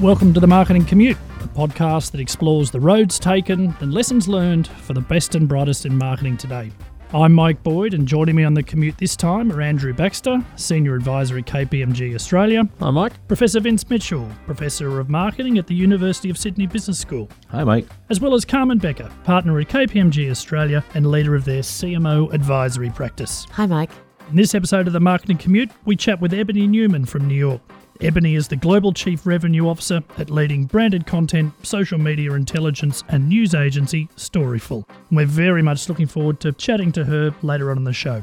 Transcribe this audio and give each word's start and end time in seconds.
Welcome 0.00 0.34
to 0.34 0.40
the 0.40 0.46
Marketing 0.46 0.84
Commute, 0.84 1.16
a 1.40 1.48
podcast 1.48 2.10
that 2.10 2.20
explores 2.20 2.70
the 2.70 2.78
roads 2.78 3.18
taken 3.18 3.74
and 3.80 3.94
lessons 3.94 4.28
learned 4.28 4.68
for 4.68 4.92
the 4.92 5.00
best 5.00 5.34
and 5.34 5.48
brightest 5.48 5.86
in 5.86 5.96
marketing 5.96 6.36
today. 6.36 6.70
I'm 7.14 7.32
Mike 7.32 7.62
Boyd, 7.62 7.94
and 7.94 8.06
joining 8.06 8.36
me 8.36 8.44
on 8.44 8.52
the 8.52 8.62
commute 8.62 8.98
this 8.98 9.16
time 9.16 9.50
are 9.50 9.62
Andrew 9.62 9.94
Baxter, 9.94 10.44
Senior 10.56 10.96
Advisor 10.96 11.38
at 11.38 11.46
KPMG 11.46 12.14
Australia. 12.14 12.68
Hi, 12.78 12.90
Mike. 12.90 13.26
Professor 13.26 13.58
Vince 13.58 13.88
Mitchell, 13.88 14.28
Professor 14.44 15.00
of 15.00 15.08
Marketing 15.08 15.56
at 15.56 15.66
the 15.66 15.74
University 15.74 16.28
of 16.28 16.36
Sydney 16.36 16.66
Business 16.66 16.98
School. 16.98 17.30
Hi, 17.48 17.64
Mike. 17.64 17.86
As 18.10 18.20
well 18.20 18.34
as 18.34 18.44
Carmen 18.44 18.76
Becker, 18.76 19.10
Partner 19.24 19.58
at 19.60 19.68
KPMG 19.68 20.30
Australia 20.30 20.84
and 20.92 21.10
leader 21.10 21.34
of 21.34 21.46
their 21.46 21.62
CMO 21.62 22.30
advisory 22.34 22.90
practice. 22.90 23.46
Hi, 23.52 23.64
Mike. 23.64 23.92
In 24.28 24.36
this 24.36 24.54
episode 24.54 24.88
of 24.88 24.92
the 24.92 25.00
Marketing 25.00 25.38
Commute, 25.38 25.70
we 25.86 25.96
chat 25.96 26.20
with 26.20 26.34
Ebonie 26.34 26.68
Newman 26.68 27.06
from 27.06 27.26
New 27.26 27.34
York. 27.34 27.62
Ebonie 28.00 28.36
is 28.36 28.48
the 28.48 28.56
Global 28.56 28.92
Chief 28.92 29.26
Revenue 29.26 29.68
Officer 29.68 30.02
at 30.18 30.28
leading 30.28 30.66
branded 30.66 31.06
content, 31.06 31.52
social 31.64 31.98
media 31.98 32.32
intelligence, 32.32 33.02
and 33.08 33.28
news 33.28 33.54
agency 33.54 34.08
Storyful. 34.16 34.84
We're 35.10 35.26
very 35.26 35.62
much 35.62 35.88
looking 35.88 36.06
forward 36.06 36.40
to 36.40 36.52
chatting 36.52 36.92
to 36.92 37.04
her 37.04 37.34
later 37.42 37.70
on 37.70 37.78
in 37.78 37.84
the 37.84 37.92
show. 37.92 38.22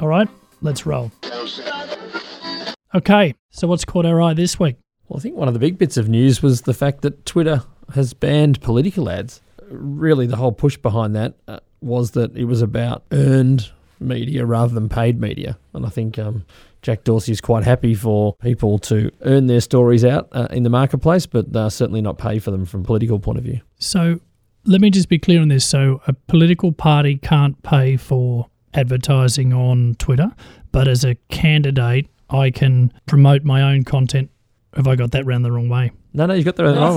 All 0.00 0.08
right, 0.08 0.28
let's 0.62 0.84
roll. 0.86 1.12
Okay, 2.94 3.34
so 3.50 3.68
what's 3.68 3.84
caught 3.84 4.06
our 4.06 4.20
eye 4.20 4.34
this 4.34 4.58
week? 4.58 4.76
Well, 5.08 5.18
I 5.18 5.20
think 5.20 5.36
one 5.36 5.48
of 5.48 5.54
the 5.54 5.60
big 5.60 5.78
bits 5.78 5.96
of 5.96 6.08
news 6.08 6.42
was 6.42 6.62
the 6.62 6.74
fact 6.74 7.02
that 7.02 7.24
Twitter 7.24 7.62
has 7.94 8.14
banned 8.14 8.60
political 8.60 9.08
ads. 9.08 9.40
Really, 9.70 10.26
the 10.26 10.36
whole 10.36 10.52
push 10.52 10.76
behind 10.76 11.14
that 11.14 11.34
uh, 11.46 11.60
was 11.80 12.12
that 12.12 12.36
it 12.36 12.44
was 12.44 12.62
about 12.62 13.04
earned 13.12 13.70
media 14.00 14.44
rather 14.44 14.74
than 14.74 14.88
paid 14.88 15.20
media. 15.20 15.58
And 15.74 15.84
I 15.86 15.88
think 15.88 16.18
um, 16.18 16.44
Jack 16.82 17.04
Dorsey 17.04 17.32
is 17.32 17.40
quite 17.40 17.64
happy 17.64 17.94
for 17.94 18.34
people 18.36 18.78
to 18.80 19.10
earn 19.22 19.46
their 19.46 19.60
stories 19.60 20.04
out 20.04 20.28
uh, 20.32 20.48
in 20.50 20.62
the 20.62 20.70
marketplace, 20.70 21.26
but 21.26 21.54
uh, 21.54 21.68
certainly 21.70 22.00
not 22.00 22.18
pay 22.18 22.38
for 22.38 22.50
them 22.50 22.64
from 22.64 22.82
a 22.82 22.84
political 22.84 23.18
point 23.18 23.38
of 23.38 23.44
view. 23.44 23.60
So 23.78 24.20
let 24.64 24.80
me 24.80 24.90
just 24.90 25.08
be 25.08 25.18
clear 25.18 25.40
on 25.40 25.48
this. 25.48 25.64
So 25.64 26.00
a 26.06 26.12
political 26.12 26.72
party 26.72 27.16
can't 27.16 27.60
pay 27.62 27.96
for 27.96 28.48
advertising 28.74 29.52
on 29.52 29.96
Twitter, 29.98 30.30
but 30.72 30.88
as 30.88 31.04
a 31.04 31.16
candidate, 31.30 32.08
I 32.30 32.50
can 32.50 32.92
promote 33.06 33.42
my 33.42 33.62
own 33.62 33.84
content. 33.84 34.30
Have 34.74 34.86
I 34.86 34.96
got 34.96 35.12
that 35.12 35.24
round 35.24 35.44
the 35.44 35.50
wrong 35.50 35.68
way? 35.68 35.92
No, 36.12 36.26
no, 36.26 36.34
you 36.34 36.44
got 36.44 36.56
that 36.56 36.62
the 36.64 36.74
wrong 36.74 36.96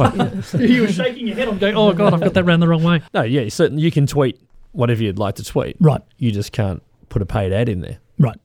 way. 0.54 0.68
you 0.74 0.82
were 0.82 0.92
shaking 0.92 1.28
your 1.28 1.36
head. 1.36 1.48
I'm 1.48 1.58
going, 1.58 1.76
oh, 1.76 1.94
God, 1.94 2.14
I've 2.14 2.22
got 2.22 2.34
that 2.34 2.44
round 2.44 2.62
the 2.62 2.68
wrong 2.68 2.84
way. 2.84 3.02
No, 3.14 3.24
yeah, 3.24 3.48
certainly 3.50 3.84
you 3.84 3.92
can 3.92 4.08
tweet 4.08 4.40
whatever 4.74 5.02
you'd 5.04 5.20
like 5.20 5.36
to 5.36 5.44
tweet. 5.44 5.78
Right. 5.80 6.02
You 6.18 6.32
just 6.32 6.52
can't 6.52 6.84
put 7.10 7.22
a 7.22 7.26
paid 7.26 7.54
ad 7.54 7.70
in 7.70 7.82
there. 7.82 8.00
Right. 8.20 8.38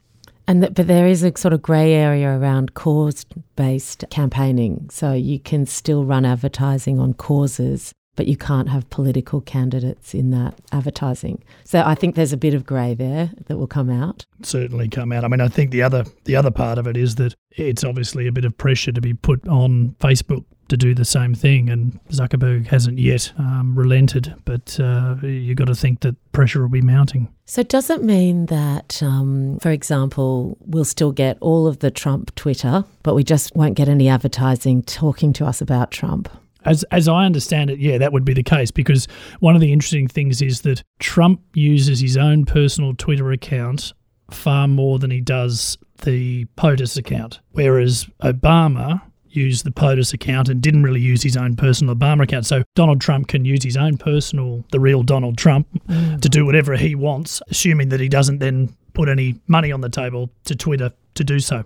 And 0.49 0.63
th- 0.63 0.75
but 0.75 0.87
there 0.87 1.07
is 1.07 1.23
a 1.23 1.37
sort 1.37 1.55
of 1.55 1.63
grey 1.63 1.93
area 1.93 2.29
around 2.29 2.75
cause-based 2.75 4.05
campaigning. 4.11 4.89
So 4.91 5.13
you 5.13 5.41
can 5.41 5.67
still 5.67 6.05
run 6.05 6.25
advertising 6.25 6.99
on 7.01 7.15
causes, 7.15 7.93
but 8.15 8.27
you 8.27 8.37
can't 8.37 8.69
have 8.69 8.89
political 8.91 9.41
candidates 9.41 10.15
in 10.15 10.31
that 10.31 10.55
advertising. 10.73 11.43
So 11.65 11.83
I 11.85 11.95
think 11.95 12.15
there's 12.15 12.33
a 12.33 12.37
bit 12.37 12.55
of 12.55 12.65
grey 12.65 12.95
there 12.95 13.31
that 13.47 13.59
will 13.59 13.67
come 13.67 13.91
out. 13.91 14.25
Certainly 14.43 14.89
come 14.89 15.13
out. 15.13 15.25
I 15.25 15.29
mean, 15.29 15.41
I 15.41 15.49
think 15.49 15.71
the 15.71 15.83
other 15.83 16.05
the 16.25 16.37
other 16.37 16.51
part 16.51 16.79
of 16.79 16.87
it 16.87 16.97
is 16.97 17.17
that 17.17 17.35
it's 17.51 17.85
obviously 17.85 18.27
a 18.27 18.33
bit 18.33 18.45
of 18.45 18.57
pressure 18.57 18.93
to 18.93 19.01
be 19.01 19.15
put 19.15 19.47
on 19.49 19.97
Facebook 20.01 20.45
to 20.69 20.77
do 20.77 20.95
the 20.95 21.05
same 21.05 21.35
thing, 21.35 21.69
and 21.69 21.99
Zuckerberg 22.11 22.67
hasn't 22.67 22.99
yet 22.99 23.33
um, 23.39 23.75
relented. 23.77 24.35
But 24.45 24.79
uh, 24.81 25.17
you've 25.23 25.57
got 25.57 25.67
to 25.67 25.75
think 25.75 26.01
that 26.01 26.17
pressure 26.33 26.63
will 26.63 26.69
be 26.69 26.83
mounting. 26.83 27.29
So, 27.45 27.63
does 27.63 27.91
it 27.91 28.03
mean 28.03 28.47
that, 28.47 29.03
um, 29.03 29.59
for 29.61 29.71
example, 29.71 30.57
we'll 30.61 30.85
still 30.85 31.13
get 31.13 31.39
all 31.41 31.67
of 31.67 31.79
the 31.79 31.91
Trump 31.91 32.35
Twitter, 32.35 32.85
but 33.03 33.15
we 33.15 33.25
just 33.25 33.55
won't 33.55 33.77
get 33.77 33.89
any 33.89 34.09
advertising 34.09 34.83
talking 34.83 35.33
to 35.35 35.47
us 35.47 35.61
about 35.61 35.91
Trump? 35.91 36.29
As, 36.65 36.83
as 36.91 37.07
I 37.07 37.25
understand 37.25 37.71
it, 37.71 37.79
yeah, 37.79 37.97
that 37.99 38.13
would 38.13 38.25
be 38.25 38.35
the 38.35 38.43
case 38.43 38.73
because 38.73 39.07
one 39.39 39.55
of 39.55 39.61
the 39.61 39.73
interesting 39.73 40.09
things 40.09 40.43
is 40.43 40.63
that 40.63 40.83
Trump 40.99 41.41
uses 41.55 42.01
his 42.01 42.17
own 42.17 42.45
personal 42.45 42.93
Twitter 42.95 43.31
account 43.31 43.93
far 44.33 44.67
more 44.67 44.99
than 44.99 45.13
he 45.13 45.21
does 45.21 45.79
the 46.03 46.45
POTUS 46.57 46.97
account, 46.97 47.41
whereas 47.53 48.07
Obama 48.23 49.01
used 49.37 49.65
the 49.65 49.71
POTUS 49.71 50.13
account 50.13 50.49
and 50.49 50.61
didn't 50.61 50.83
really 50.83 51.01
use 51.01 51.23
his 51.23 51.37
own 51.37 51.57
personal 51.57 51.95
Obama 51.95 52.25
account. 52.25 52.47
So 52.47 52.63
Donald 52.75 53.01
Trump 53.01 53.29
can 53.29 53.45
use 53.45 53.63
his 53.63 53.77
own 53.77 53.97
personal, 53.99 54.65
the 54.73 54.81
real 54.81 55.03
Donald 55.03 55.37
Trump, 55.39 55.69
mm. 55.89 56.21
to 56.21 56.29
do 56.29 56.45
whatever 56.45 56.77
he 56.77 56.95
wants, 56.95 57.43
assuming 57.49 57.91
that 57.91 58.01
he 58.01 58.09
doesn't 58.09 58.39
then 58.39 58.75
put 58.95 59.09
any 59.09 59.37
money 59.47 59.71
on 59.71 59.83
the 59.83 59.91
table 59.91 60.31
to 60.45 60.57
Twitter 60.57 60.91
to 61.15 61.25
do 61.25 61.39
so. 61.39 61.65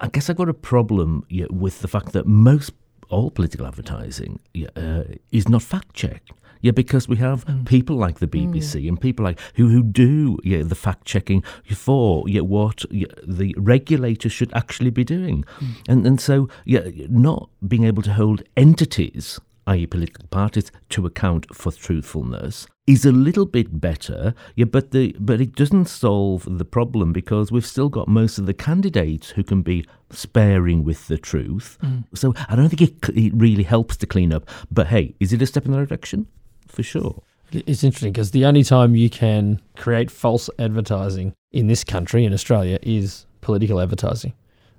I 0.00 0.08
guess 0.08 0.30
I've 0.30 0.36
got 0.36 0.48
a 0.48 0.54
problem 0.54 1.24
yeah, 1.28 1.46
with 1.50 1.80
the 1.80 1.88
fact 1.88 2.12
that 2.12 2.26
most 2.26 2.72
all 3.08 3.30
political 3.30 3.66
advertising 3.66 4.40
uh, 4.74 5.02
is 5.30 5.48
not 5.48 5.62
fact 5.62 5.94
checked. 5.94 6.32
Yeah, 6.62 6.72
because 6.72 7.08
we 7.08 7.16
have 7.16 7.44
mm. 7.44 7.66
people 7.66 7.96
like 7.96 8.18
the 8.18 8.26
BBC 8.26 8.82
mm. 8.82 8.88
and 8.88 9.00
people 9.00 9.24
like 9.24 9.38
who 9.54 9.68
who 9.68 9.82
do 9.82 10.38
yeah 10.42 10.62
the 10.62 10.74
fact 10.74 11.04
checking 11.04 11.42
for 11.74 12.28
yeah 12.28 12.40
what 12.40 12.84
yeah, 12.90 13.06
the 13.26 13.54
regulator 13.58 14.28
should 14.28 14.52
actually 14.54 14.90
be 14.90 15.04
doing, 15.04 15.44
mm. 15.60 15.74
and 15.88 16.06
and 16.06 16.20
so 16.20 16.48
yeah 16.64 16.88
not 17.08 17.50
being 17.66 17.84
able 17.84 18.02
to 18.02 18.12
hold 18.12 18.42
entities 18.56 19.40
i.e., 19.66 19.86
political 19.86 20.26
parties, 20.28 20.72
to 20.88 21.06
account 21.06 21.46
for 21.54 21.70
truthfulness 21.70 22.66
is 22.86 23.04
a 23.04 23.12
little 23.12 23.46
bit 23.46 23.80
better, 23.80 24.34
yeah, 24.56 24.64
but 24.64 24.90
the 24.90 25.14
but 25.20 25.40
it 25.40 25.54
doesn't 25.54 25.86
solve 25.86 26.46
the 26.58 26.64
problem 26.64 27.12
because 27.12 27.52
we've 27.52 27.66
still 27.66 27.88
got 27.88 28.08
most 28.08 28.38
of 28.38 28.46
the 28.46 28.54
candidates 28.54 29.30
who 29.30 29.44
can 29.44 29.62
be 29.62 29.86
sparing 30.10 30.82
with 30.82 31.06
the 31.06 31.16
truth. 31.16 31.78
Mm. 31.82 32.04
So 32.14 32.34
I 32.48 32.56
don't 32.56 32.68
think 32.68 32.82
it, 32.82 33.08
it 33.16 33.32
really 33.34 33.62
helps 33.62 33.96
to 33.98 34.06
clean 34.06 34.32
up. 34.32 34.48
But 34.70 34.88
hey, 34.88 35.14
is 35.20 35.32
it 35.32 35.42
a 35.42 35.46
step 35.46 35.64
in 35.64 35.72
the 35.72 35.78
right 35.78 35.88
direction? 35.88 36.26
For 36.72 36.82
sure. 36.82 37.22
It's 37.52 37.84
interesting 37.84 38.12
because 38.12 38.30
the 38.30 38.46
only 38.46 38.64
time 38.64 38.96
you 38.96 39.10
can 39.10 39.60
create 39.76 40.10
false 40.10 40.48
advertising 40.58 41.34
in 41.52 41.66
this 41.66 41.84
country, 41.84 42.24
in 42.24 42.32
Australia, 42.32 42.78
is 42.82 43.26
political 43.42 43.78
advertising. 43.78 44.32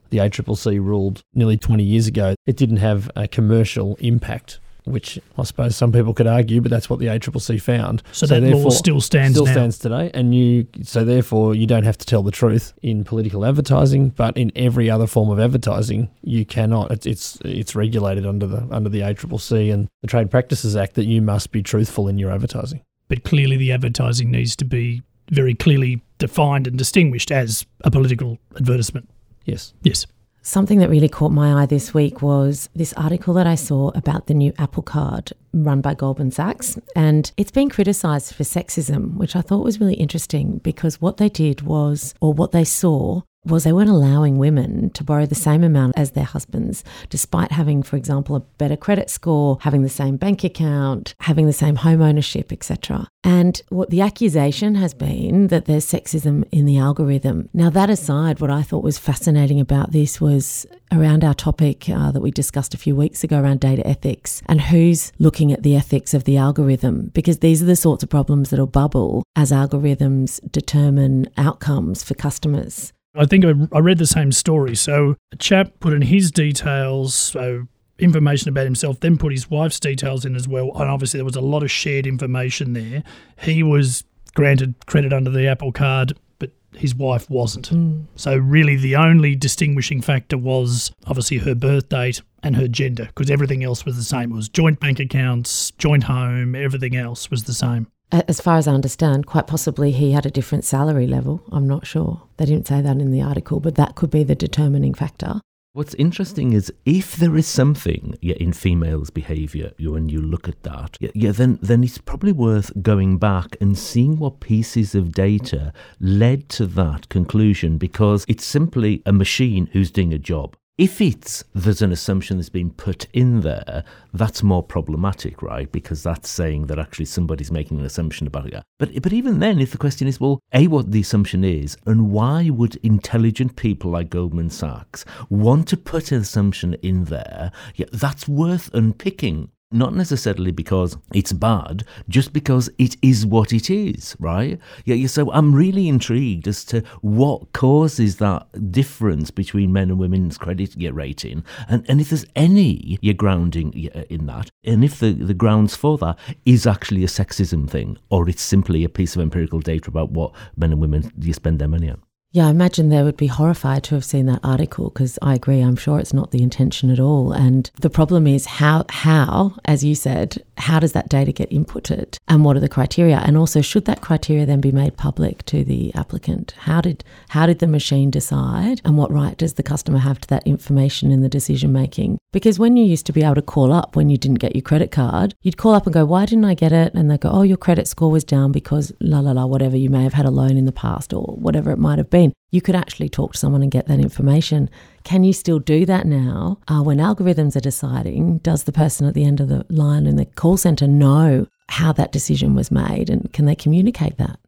The 0.10 0.18
ACCC 0.18 0.84
ruled 0.84 1.22
nearly 1.36 1.56
20 1.56 1.84
years 1.84 2.08
ago 2.08 2.34
it 2.48 2.58
didn't 2.58 2.78
have 2.78 3.12
a 3.16 3.28
commercial 3.28 3.96
impact 3.98 4.60
which 4.86 5.20
I 5.38 5.44
suppose 5.44 5.76
some 5.76 5.92
people 5.92 6.14
could 6.14 6.28
argue, 6.28 6.62
but 6.62 6.70
that's 6.70 6.90
what 6.90 7.00
the 7.00 7.08
ACCC 7.08 7.62
found. 7.62 8.04
So, 8.12 8.26
so 8.26 8.40
that 8.40 8.50
law 8.50 8.70
still 8.70 9.02
stands 9.02 9.36
still 9.36 9.46
now. 9.46 9.52
stands 9.52 9.78
today, 9.78 10.12
and 10.14 10.36
you 10.36 10.68
so 10.84 11.04
therefore 11.04 11.56
you 11.56 11.68
don't 11.68 11.84
have 11.84 11.98
to 11.98 12.06
tell 12.06 12.24
the 12.24 12.32
truth 12.32 12.74
in 12.82 13.04
political 13.04 13.46
advertising, 13.46 14.10
but 14.10 14.36
in 14.38 14.52
every 14.56 14.90
other 14.90 15.08
form 15.08 15.30
of 15.30 15.40
advertising 15.40 16.10
you 16.22 16.46
cannot. 16.46 16.92
It's 16.92 17.06
it's, 17.06 17.38
it's 17.44 17.76
regulated 17.76 18.26
under 18.26 18.48
the 18.48 18.68
under 18.72 18.90
the 18.90 19.02
ACCC 19.02 19.74
and 19.74 19.88
the 20.02 20.08
Trade 20.08 20.30
Practices 20.30 20.76
Act 20.76 20.96
that 20.96 21.06
you 21.06 21.22
must 21.22 21.52
be 21.52 21.62
truthful 21.62 22.08
in 22.08 22.18
your 22.18 22.32
advertising. 22.32 22.82
But 23.08 23.24
clearly, 23.24 23.58
the 23.58 23.72
advertising 23.72 24.32
needs 24.32 24.56
to 24.58 24.66
be 24.66 25.04
very 25.30 25.54
clearly 25.54 26.02
defined 26.18 26.68
and 26.68 26.78
distinguished 26.78 27.32
as 27.32 27.66
a 27.84 27.92
political 27.92 28.38
advertisement. 28.56 29.10
Yes. 29.46 29.74
Yes. 29.84 30.06
Something 30.46 30.80
that 30.80 30.90
really 30.90 31.08
caught 31.08 31.32
my 31.32 31.64
eye 31.64 31.66
this 31.66 31.94
week 31.94 32.22
was 32.22 32.68
this 32.76 32.92
article 32.94 33.34
that 33.36 33.48
I 33.48 33.56
saw 33.56 33.92
about 33.96 34.28
the 34.28 34.34
new 34.34 34.52
Apple 34.58 34.84
Card 34.84 35.32
run 35.54 35.80
by 35.80 35.94
Goldman 35.94 36.32
Sachs. 36.32 36.78
And 36.98 37.32
it's 37.38 37.50
been 37.50 37.70
criticized 37.70 38.36
for 38.36 38.44
sexism, 38.44 39.16
which 39.16 39.38
I 39.38 39.42
thought 39.42 39.64
was 39.64 39.80
really 39.80 39.94
interesting 39.94 40.58
because 40.58 41.00
what 41.00 41.16
they 41.16 41.30
did 41.30 41.62
was, 41.62 42.14
or 42.20 42.34
what 42.34 42.52
they 42.52 42.66
saw, 42.66 43.22
was 43.46 43.64
they 43.64 43.74
weren't 43.74 43.90
allowing 43.90 44.38
women 44.38 44.90
to 44.92 45.04
borrow 45.04 45.26
the 45.26 45.36
same 45.36 45.64
amount 45.64 45.94
as 45.98 46.12
their 46.12 46.24
husbands, 46.24 46.84
despite 47.10 47.52
having, 47.52 47.84
for 47.84 47.98
example, 47.98 48.36
a 48.36 48.40
better 48.40 48.78
credit 48.78 49.10
score, 49.10 49.58
having 49.62 49.84
the 49.84 49.90
same 49.90 50.18
bank 50.18 50.44
account, 50.44 51.14
having 51.20 51.46
the 51.46 51.54
same 51.54 51.76
home 51.76 52.02
ownership, 52.02 52.52
etc. 52.52 53.08
And 53.24 53.62
what 53.70 53.90
the 53.90 54.02
accusation 54.02 54.76
has 54.76 54.94
been 54.94 55.48
that 55.48 55.66
there's 55.66 55.86
sexism 55.86 56.46
in 56.52 56.66
the 56.66 56.78
algorithm. 56.78 57.50
Now, 57.54 57.70
that 57.70 57.90
aside, 57.90 58.40
what 58.40 58.52
I 58.52 58.62
thought 58.62 58.84
was 58.84 58.98
fascinating 58.98 59.60
about 59.60 59.92
this 59.92 60.20
was 60.20 60.66
around 60.92 61.24
our 61.24 61.34
topic 61.34 61.90
uh, 61.90 62.12
that 62.12 62.22
we 62.22 62.32
discussed 62.32 62.74
a 62.74 62.78
few 62.78 62.96
weeks 62.96 63.24
ago 63.24 63.40
around 63.40 63.60
data 63.60 63.86
ethics 63.86 64.42
and 64.48 64.62
who's 64.62 65.12
looking 65.20 65.52
at 65.52 65.64
the 65.64 65.76
ethics 65.76 66.14
of 66.14 66.26
the 66.26 66.38
algorithm, 66.38 67.12
because 67.14 67.40
these 67.40 67.62
are 67.62 67.66
the 67.66 67.76
sorts 67.76 68.04
of 68.04 68.10
problems 68.10 68.50
that'll 68.50 68.68
bubble 68.68 69.24
as 69.36 69.52
algorithms 69.52 70.40
determine 70.52 71.28
outcomes 71.38 72.04
for 72.04 72.14
customers. 72.14 72.94
I 73.16 73.26
think 73.26 73.46
I 73.46 73.80
read 73.80 74.00
the 74.00 74.08
same 74.08 74.32
story. 74.32 74.76
So 74.76 75.16
a 75.32 75.36
chap 75.36 75.72
put 75.80 75.94
in 75.94 76.02
his 76.02 76.32
details, 76.32 77.14
so 77.14 77.68
information 78.00 78.50
about 78.50 78.66
himself, 78.66 79.00
then 79.00 79.18
put 79.18 79.32
his 79.32 79.50
wife's 79.50 79.80
details 79.80 80.26
in 80.26 80.36
as 80.36 80.48
well. 80.48 80.72
And 80.76 80.90
obviously, 80.90 81.20
there 81.20 81.26
was 81.26 81.36
a 81.36 81.42
lot 81.42 81.64
of 81.64 81.72
shared 81.72 82.08
information 82.08 82.74
there. 82.74 83.04
He 83.40 83.64
was 83.64 84.04
granted 84.34 84.76
credit 84.88 85.14
under 85.14 85.30
the 85.30 85.48
Apple 85.48 85.72
card, 85.72 86.14
but 86.40 86.52
his 86.76 86.96
wife 86.96 87.30
wasn't. 87.30 87.70
Mm. 87.70 88.06
So, 88.16 88.36
really, 88.36 88.76
the 88.76 88.96
only 88.96 89.36
distinguishing 89.36 90.02
factor 90.02 90.38
was 90.38 90.92
obviously 91.06 91.38
her 91.40 91.56
birth 91.56 91.90
date 91.90 92.22
and 92.42 92.56
her 92.56 92.68
gender, 92.68 93.06
because 93.06 93.30
everything 93.30 93.64
else 93.64 93.86
was 93.86 93.96
the 93.96 94.04
same. 94.04 94.32
It 94.32 94.36
was 94.36 94.50
joint 94.50 94.80
bank 94.80 95.00
accounts, 95.00 95.72
joint 95.72 96.06
home, 96.06 96.56
everything 96.56 96.96
else 96.96 97.30
was 97.30 97.44
the 97.44 97.54
same 97.54 97.88
as 98.14 98.40
far 98.40 98.58
as 98.58 98.68
I 98.68 98.74
understand, 98.74 99.26
quite 99.26 99.48
possibly 99.48 99.92
he 99.92 100.12
had 100.12 100.26
a 100.26 100.32
different 100.32 100.64
salary 100.64 101.08
level. 101.08 101.44
I'm 101.52 101.68
not 101.68 101.88
sure. 101.88 102.22
They 102.38 102.46
didn't 102.46 102.68
say 102.68 102.82
that 102.82 102.98
in 102.98 103.12
the 103.12 103.22
article, 103.22 103.60
but 103.60 103.76
that 103.76 103.96
could 103.96 104.12
be 104.12 104.24
the 104.24 104.36
determining 104.36 104.94
factor. 104.94 105.42
What's 105.76 105.96
interesting 105.96 106.54
is 106.54 106.72
if 106.86 107.16
there 107.16 107.36
is 107.36 107.48
something 107.48 108.16
yeah, 108.22 108.36
in 108.36 108.54
females' 108.54 109.10
behaviour, 109.10 109.72
when 109.80 110.08
you 110.08 110.22
look 110.22 110.48
at 110.48 110.62
that, 110.62 110.98
yeah, 111.00 111.10
yeah, 111.16 111.32
then 111.32 111.58
then 111.64 111.84
it's 111.84 111.98
probably 111.98 112.32
worth 112.32 112.72
going 112.84 113.18
back 113.18 113.58
and 113.60 113.76
seeing 113.76 114.20
what 114.20 114.40
pieces 114.40 114.94
of 114.94 115.14
data 115.14 115.74
led 116.00 116.48
to 116.50 116.68
that 116.68 117.10
conclusion, 117.10 117.80
because 117.80 118.24
it's 118.28 118.46
simply 118.46 119.02
a 119.08 119.12
machine 119.12 119.68
who's 119.74 119.90
doing 119.90 120.14
a 120.14 120.20
job. 120.20 120.56
If 120.76 121.02
it's 121.02 121.44
there's 121.54 121.84
an 121.84 121.92
assumption 121.92 122.38
that's 122.38 122.50
been 122.50 122.72
put 122.72 123.06
in 123.14 123.42
there, 123.42 123.84
that's 124.12 124.42
more 124.42 124.64
problematic, 124.64 125.44
right? 125.44 125.72
Because 125.72 126.02
that's 126.02 126.28
saying 126.28 126.66
that 126.66 126.80
actually 126.80 127.06
somebody's 127.06 127.52
making 127.52 127.78
an 127.78 127.86
assumption 127.86 128.26
about 128.26 128.48
it. 128.48 128.64
But 128.80 129.00
but 129.04 129.14
even 129.14 129.38
then, 129.38 129.60
if 129.60 129.70
the 129.70 129.78
question 129.78 130.08
is, 130.08 130.20
well, 130.20 130.40
a 130.52 130.66
what 130.66 130.92
the 130.92 131.02
assumption 131.02 131.44
is, 131.44 131.78
and 131.86 132.10
why 132.10 132.50
would 132.50 132.78
intelligent 132.78 133.56
people 133.56 133.92
like 133.92 134.10
Goldman 134.10 134.50
Sachs 134.50 135.06
want 135.30 135.68
to 135.68 135.78
put 135.78 136.12
an 136.12 136.22
assumption 136.22 136.74
in 136.82 137.04
there? 137.04 137.52
Yeah, 137.76 137.86
that's 137.92 138.28
worth 138.28 138.74
unpicking 138.74 139.52
not 139.74 139.96
necessarily 139.96 140.52
because 140.52 140.98
it's 141.14 141.34
bad, 141.34 141.84
just 142.08 142.34
because 142.34 142.70
it 142.78 142.96
is 143.02 143.26
what 143.26 143.52
it 143.54 143.70
is, 143.70 144.16
right? 144.20 144.60
Yeah, 144.86 145.08
so 145.08 145.32
I'm 145.32 145.54
really 145.54 145.88
intrigued 145.88 146.48
as 146.48 146.64
to 146.66 146.84
what 147.02 147.52
causes 147.54 148.18
that 148.18 148.72
difference 148.72 149.32
between 149.32 149.74
men 149.74 149.90
and 149.90 150.00
women's 150.00 150.38
credit 150.38 150.76
rating, 150.78 151.44
and, 151.68 151.86
and 151.90 152.00
if 152.00 152.10
there's 152.10 152.26
any 152.36 152.98
you're 153.02 153.14
grounding 153.14 153.90
uh, 153.94 154.04
in 154.10 154.26
that, 154.28 154.50
and 154.64 154.84
if 154.84 155.00
the, 155.00 155.14
the 155.14 155.34
grounds 155.34 155.76
for 155.76 155.98
that 155.98 156.18
is 156.46 156.68
actually 156.68 157.04
a 157.04 157.08
sexism 157.08 157.70
thing, 157.70 157.98
or 158.10 158.30
it's 158.30 158.42
simply 158.42 158.84
a 158.84 158.90
piece 158.90 159.16
of 159.16 159.22
empirical 159.22 159.60
data 159.60 159.90
about 159.90 160.12
what 160.12 160.34
men 160.56 160.72
and 160.72 160.82
women 160.82 161.12
you 161.20 161.34
spend 161.34 161.60
their 161.60 161.68
money 161.68 161.90
on. 161.90 162.02
Yeah, 162.36 162.48
I 162.48 162.50
imagine 162.50 162.90
they 162.90 163.04
would 163.04 163.16
be 163.16 163.28
horrified 163.28 163.84
to 163.84 163.94
have 163.94 164.04
seen 164.04 164.26
that 164.26 164.40
article 164.44 164.90
because 164.90 165.20
I 165.22 165.36
agree. 165.36 165.60
I'm 165.60 165.76
sure 165.76 166.00
it's 166.00 166.16
not 166.16 166.32
the 166.32 166.42
intention 166.42 166.90
at 166.90 167.00
all. 167.00 167.32
And 167.32 167.70
the 167.80 167.92
problem 167.92 168.26
is 168.26 168.48
how, 168.48 168.86
how, 168.90 169.54
as 169.66 169.84
you 169.84 169.94
said, 169.94 170.44
how 170.58 170.80
does 170.80 170.94
that 170.94 171.10
data 171.10 171.32
get 171.32 171.52
inputted 171.52 172.18
and 172.28 172.44
what 172.44 172.58
are 172.58 172.60
the 172.60 172.68
criteria? 172.68 173.18
And 173.18 173.38
also, 173.38 173.62
should 173.62 173.86
that 173.86 174.02
criteria 174.02 174.48
then 174.48 174.62
be 174.62 174.72
made 174.72 174.98
public 174.98 175.46
to 175.46 175.64
the 175.64 175.94
applicant? 175.94 176.56
How 176.58 176.82
did 176.82 177.04
how 177.30 177.46
did 177.46 177.60
the 177.60 177.68
machine 177.68 178.10
decide, 178.10 178.82
and 178.84 178.98
what 178.98 179.12
right 179.12 179.38
does 179.38 179.54
the 179.54 179.64
customer 179.64 180.00
have 180.00 180.20
to 180.22 180.28
that 180.30 180.48
information 180.48 181.12
in 181.12 181.22
the 181.22 181.30
decision 181.30 181.72
making? 181.72 182.18
Because 182.32 182.58
when 182.58 182.78
you 182.78 182.86
used 182.86 183.06
to 183.08 183.14
be 183.14 183.24
able 183.24 183.36
to 183.36 183.42
call 183.44 183.72
up 183.72 183.96
when 183.96 184.10
you 184.10 184.18
didn't 184.18 184.40
get 184.40 184.56
your 184.56 184.62
credit 184.64 184.92
card, 184.92 185.36
you'd 185.42 185.58
call 185.58 185.74
up 185.74 185.86
and 185.86 185.94
go, 185.94 186.06
"Why 186.06 186.26
didn't 186.26 186.46
I 186.46 186.56
get 186.56 186.72
it?" 186.72 186.94
And 186.96 187.12
they 187.12 187.18
go, 187.18 187.30
"Oh, 187.30 187.44
your 187.44 187.58
credit 187.58 187.88
score 187.88 188.10
was 188.10 188.24
down 188.24 188.52
because 188.52 188.92
la 189.00 189.20
la 189.20 189.34
la, 189.34 189.46
whatever 189.46 189.78
you 189.78 189.90
may 189.90 190.04
have 190.04 190.14
had 190.14 190.26
a 190.26 190.32
loan 190.32 190.58
in 190.58 190.66
the 190.66 190.72
past 190.72 191.14
or 191.14 191.36
whatever 191.38 191.72
it 191.72 191.80
might 191.80 192.00
have 192.00 192.10
been." 192.10 192.23
You 192.52 192.62
could 192.62 192.76
actually 192.76 193.10
talk 193.10 193.34
to 193.34 193.38
someone 193.38 193.64
and 193.64 193.72
get 193.72 193.88
that 193.88 194.00
information. 194.00 194.70
Can 195.04 195.24
you 195.24 195.34
still 195.34 195.60
do 195.60 195.86
that 195.86 196.06
now 196.06 196.60
uh, 196.68 196.82
when 196.82 197.00
algorithms 197.00 197.56
are 197.56 197.62
deciding? 197.62 198.38
Does 198.38 198.64
the 198.64 198.72
person 198.72 199.08
at 199.08 199.16
the 199.16 199.26
end 199.26 199.40
of 199.40 199.50
the 199.50 199.66
line 199.70 200.06
in 200.06 200.16
the 200.16 200.26
call 200.26 200.58
center 200.58 200.88
know 200.88 201.48
how 201.70 201.92
that 201.94 202.12
decision 202.12 202.54
was 202.54 202.72
made 202.72 203.10
and 203.10 203.34
can 203.34 203.46
they 203.46 203.56
communicate 203.56 204.18
that? 204.18 204.40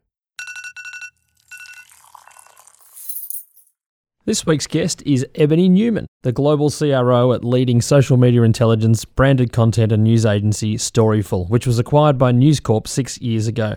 This 4.26 4.44
week's 4.44 4.66
guest 4.66 5.04
is 5.06 5.24
Ebonie 5.34 5.68
Newman, 5.68 6.08
the 6.24 6.32
global 6.32 6.68
CRO 6.68 7.32
at 7.32 7.44
leading 7.44 7.80
social 7.80 8.16
media 8.16 8.42
intelligence, 8.42 9.04
branded 9.04 9.52
content, 9.52 9.92
and 9.92 10.02
news 10.02 10.26
agency 10.26 10.74
Storyful, 10.74 11.48
which 11.48 11.64
was 11.64 11.78
acquired 11.78 12.18
by 12.18 12.32
News 12.32 12.58
Corp 12.58 12.88
six 12.88 13.20
years 13.20 13.46
ago. 13.46 13.76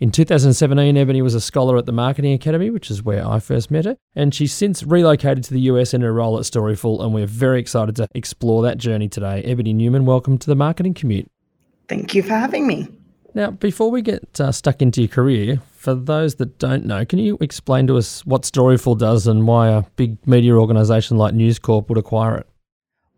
In 0.00 0.10
2017, 0.10 0.96
Ebonie 0.96 1.20
was 1.20 1.34
a 1.34 1.42
scholar 1.42 1.76
at 1.76 1.84
the 1.84 1.92
Marketing 1.92 2.32
Academy, 2.32 2.70
which 2.70 2.90
is 2.90 3.02
where 3.02 3.28
I 3.28 3.38
first 3.38 3.70
met 3.70 3.84
her, 3.84 3.98
and 4.16 4.34
she's 4.34 4.50
since 4.50 4.82
relocated 4.82 5.44
to 5.44 5.52
the 5.52 5.60
US 5.72 5.92
in 5.92 6.00
her 6.00 6.10
role 6.10 6.38
at 6.38 6.46
Storyful, 6.46 7.02
and 7.04 7.12
we're 7.12 7.26
very 7.26 7.60
excited 7.60 7.96
to 7.96 8.08
explore 8.14 8.62
that 8.62 8.78
journey 8.78 9.10
today. 9.10 9.42
Ebonie 9.44 9.74
Newman, 9.74 10.06
welcome 10.06 10.38
to 10.38 10.46
the 10.46 10.54
Marketing 10.54 10.94
Commute. 10.94 11.30
Thank 11.86 12.14
you 12.14 12.22
for 12.22 12.32
having 12.32 12.66
me. 12.66 12.88
Now, 13.34 13.50
before 13.50 13.90
we 13.90 14.00
get 14.00 14.40
uh, 14.40 14.52
stuck 14.52 14.80
into 14.80 15.02
your 15.02 15.08
career, 15.08 15.60
for 15.72 15.94
those 15.94 16.36
that 16.36 16.58
don't 16.58 16.86
know, 16.86 17.04
can 17.04 17.18
you 17.18 17.36
explain 17.42 17.86
to 17.88 17.98
us 17.98 18.24
what 18.24 18.44
Storyful 18.44 18.96
does 18.96 19.26
and 19.26 19.46
why 19.46 19.68
a 19.68 19.82
big 19.96 20.16
media 20.26 20.54
organisation 20.54 21.18
like 21.18 21.34
News 21.34 21.58
Corp 21.58 21.90
would 21.90 21.98
acquire 21.98 22.38
it? 22.38 22.46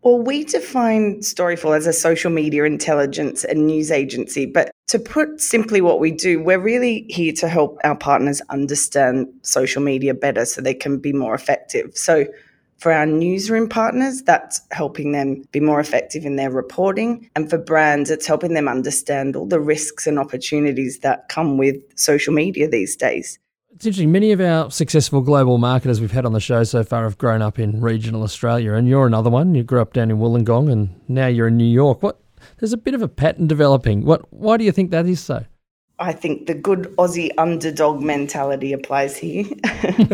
Well, 0.03 0.19
we 0.19 0.43
define 0.43 1.21
Storyful 1.21 1.75
as 1.77 1.87
a 1.87 1.93
social 1.93 2.29
media 2.29 2.65
intelligence 2.65 3.45
and 3.45 3.65
news 3.65 3.89
agency. 3.89 4.45
But 4.45 4.71
to 4.87 4.99
put 4.99 5.39
simply 5.39 5.79
what 5.79 6.01
we 6.01 6.11
do, 6.11 6.43
we're 6.43 6.59
really 6.59 7.05
here 7.07 7.31
to 7.33 7.47
help 7.47 7.79
our 7.85 7.95
partners 7.95 8.41
understand 8.49 9.27
social 9.43 9.81
media 9.81 10.13
better 10.13 10.43
so 10.43 10.61
they 10.61 10.73
can 10.73 10.99
be 10.99 11.13
more 11.13 11.33
effective. 11.33 11.95
So 11.95 12.25
for 12.79 12.91
our 12.91 13.05
newsroom 13.05 13.69
partners, 13.69 14.21
that's 14.23 14.59
helping 14.71 15.13
them 15.13 15.45
be 15.53 15.61
more 15.61 15.79
effective 15.79 16.25
in 16.25 16.35
their 16.35 16.51
reporting. 16.51 17.29
And 17.37 17.49
for 17.49 17.57
brands, 17.57 18.11
it's 18.11 18.27
helping 18.27 18.55
them 18.55 18.67
understand 18.67 19.37
all 19.37 19.45
the 19.45 19.61
risks 19.61 20.05
and 20.05 20.19
opportunities 20.19 20.99
that 20.99 21.29
come 21.29 21.57
with 21.57 21.77
social 21.97 22.33
media 22.33 22.67
these 22.67 22.97
days. 22.97 23.39
It's 23.75 23.87
interesting. 23.87 24.11
Many 24.11 24.31
of 24.31 24.39
our 24.39 24.69
successful 24.69 25.21
global 25.21 25.57
marketers 25.57 25.99
we've 25.99 26.11
had 26.11 26.27
on 26.27 26.33
the 26.33 26.39
show 26.39 26.63
so 26.63 26.83
far 26.83 27.05
have 27.05 27.17
grown 27.17 27.41
up 27.41 27.57
in 27.57 27.81
regional 27.81 28.21
Australia, 28.21 28.73
and 28.73 28.87
you're 28.87 29.07
another 29.07 29.31
one. 29.31 29.55
You 29.55 29.63
grew 29.63 29.81
up 29.81 29.93
down 29.93 30.11
in 30.11 30.17
Wollongong, 30.17 30.71
and 30.71 31.01
now 31.07 31.25
you're 31.25 31.47
in 31.47 31.57
New 31.57 31.63
York. 31.65 32.03
What? 32.03 32.19
There's 32.59 32.73
a 32.73 32.77
bit 32.77 32.93
of 32.93 33.01
a 33.01 33.07
pattern 33.07 33.47
developing. 33.47 34.05
What? 34.05 34.31
Why 34.31 34.57
do 34.57 34.63
you 34.63 34.71
think 34.71 34.91
that 34.91 35.07
is 35.07 35.21
so? 35.21 35.45
I 35.97 36.13
think 36.13 36.45
the 36.45 36.53
good 36.53 36.93
Aussie 36.97 37.31
underdog 37.39 38.01
mentality 38.01 38.73
applies 38.73 39.17
here. 39.17 39.45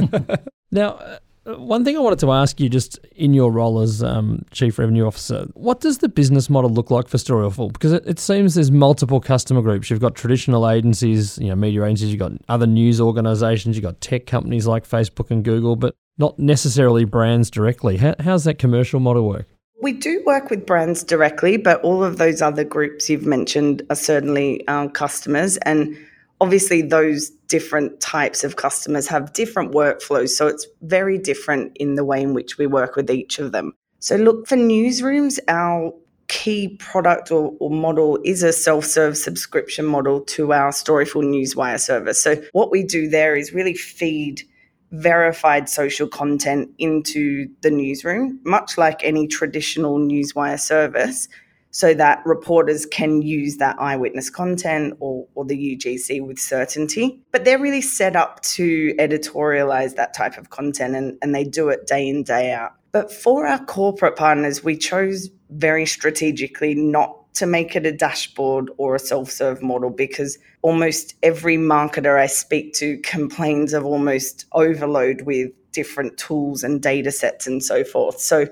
now, 0.72 0.92
uh, 0.92 1.20
one 1.58 1.84
thing 1.84 1.98
I 1.98 2.00
wanted 2.00 2.20
to 2.20 2.32
ask 2.32 2.60
you, 2.60 2.70
just 2.70 3.00
in 3.16 3.34
your 3.34 3.52
role 3.52 3.80
as 3.80 4.04
um, 4.04 4.46
Chief 4.52 4.78
Revenue 4.78 5.06
Officer, 5.06 5.48
what 5.54 5.82
does 5.82 6.00
the 6.00 6.10
business 6.10 6.50
model 6.50 6.70
look 6.70 6.92
like 6.92 7.08
for 7.08 7.18
Storyful? 7.18 7.72
Because 7.72 7.94
it, 7.94 8.06
it, 8.06 8.20
seems 8.20 8.56
there's 8.56 8.72
multiple 8.72 9.20
customer 9.20 9.62
groups. 9.62 9.90
You've 9.90 10.00
got 10.00 10.16
traditional 10.16 10.70
agencies, 10.70 11.38
you 11.38 11.48
know, 11.48 11.56
media 11.56 11.84
agencies. 11.84 12.10
You've 12.10 12.20
got 12.20 12.34
other 12.50 12.68
news 12.68 13.02
organisations. 13.02 13.76
You've 13.76 13.84
got 13.84 14.00
tech 14.02 14.26
companies 14.26 14.68
like 14.68 14.88
Facebook 14.88 15.32
and 15.32 15.44
Google, 15.44 15.76
but 15.76 15.96
not 16.18 16.38
necessarily 16.38 17.06
brands 17.06 17.50
directly. 17.50 17.98
How, 17.98 18.16
how's 18.20 18.44
that 18.44 18.60
commercial 18.60 19.00
model 19.00 19.28
work? 19.28 19.48
We 19.82 19.94
do 19.94 20.22
work 20.26 20.50
with 20.50 20.66
brands 20.66 21.04
directly, 21.04 21.56
but 21.56 21.82
all 21.82 22.04
of 22.04 22.18
those 22.18 22.42
other 22.42 22.66
groups 22.66 23.10
you've 23.10 23.26
mentioned 23.26 23.82
are 23.90 23.96
certainly 23.96 24.68
our 24.68 24.90
customers 24.90 25.56
and 25.58 25.98
obviously 26.42 26.82
those 26.82 27.30
different 27.48 28.00
types 28.00 28.44
of 28.44 28.56
customers 28.56 29.08
have 29.08 29.34
different 29.34 29.72
workflows 29.74 30.30
so 30.30 30.48
it's 30.48 30.66
very 30.82 31.18
different 31.18 31.76
in 31.78 31.96
the 31.96 32.06
way 32.06 32.22
in 32.22 32.34
which 32.34 32.58
we 32.58 32.68
work 32.68 32.96
with 32.96 33.10
each 33.10 33.40
of 33.40 33.52
them. 33.52 33.74
So 34.00 34.16
look 34.16 34.48
for 34.48 34.56
newsrooms. 34.56 35.40
Our 35.48 35.94
key 36.30 36.78
product 36.78 37.32
or, 37.32 37.54
or 37.60 37.72
model 37.72 38.20
is 38.24 38.44
a 38.44 38.54
self-serve 38.54 39.18
subscription 39.18 39.86
model 39.86 40.22
to 40.22 40.54
our 40.54 40.70
storyful 40.70 41.24
newswire 41.24 41.80
service. 41.80 42.22
So 42.22 42.42
what 42.54 42.72
we 42.72 42.84
do 42.84 43.10
there 43.10 43.36
is 43.36 43.52
really 43.52 43.74
feed 43.74 44.44
verified 44.92 45.70
social 45.70 46.08
content 46.08 46.70
into 46.80 47.48
the 47.62 47.70
newsroom 47.70 48.40
much 48.44 48.76
like 48.78 49.04
any 49.04 49.28
traditional 49.28 50.00
newswire 50.00 50.60
service 50.60 51.28
so 51.72 51.94
that 51.94 52.22
reporters 52.26 52.86
can 52.86 53.22
use 53.22 53.58
that 53.58 53.80
eyewitness 53.80 54.30
content 54.30 54.96
or, 55.00 55.28
or 55.36 55.46
the 55.46 55.76
UGC 55.76 56.26
with 56.26 56.40
certainty. 56.40 57.22
But 57.32 57.46
they're 57.46 57.60
really 57.60 57.82
set 57.82 58.16
up 58.16 58.42
to 58.42 58.94
editorialize 58.96 59.96
that 59.96 60.14
type 60.14 60.38
of 60.38 60.50
content 60.50 60.96
and, 60.96 61.18
and 61.22 61.36
they 61.36 61.44
do 61.44 61.70
it 61.70 61.86
day 61.86 62.08
in, 62.08 62.24
day 62.24 62.52
out. 62.52 62.74
But 62.92 63.12
for 63.12 63.46
our 63.46 63.64
corporate 63.66 64.16
partners, 64.16 64.64
we 64.64 64.76
chose 64.76 65.30
very 65.52 65.86
strategically 65.86 66.74
not 66.74 67.16
to 67.36 67.46
make 67.46 67.76
it 67.76 67.86
a 67.86 67.92
dashboard 67.92 68.72
or 68.78 68.96
a 68.96 69.00
self 69.00 69.32
serve 69.32 69.62
model 69.62 69.92
because 69.92 70.38
almost 70.62 71.16
every 71.22 71.58
marketer 71.58 72.20
I 72.20 72.26
speak 72.26 72.74
to 72.76 72.98
complains 72.98 73.74
of 73.74 73.86
almost 73.86 74.46
overload 74.52 75.22
with 75.22 75.52
different 75.72 76.18
tools 76.18 76.64
and 76.64 76.82
data 76.82 77.12
sets 77.12 77.46
and 77.46 77.64
so 77.64 77.84
forth. 77.84 78.20
So 78.20 78.48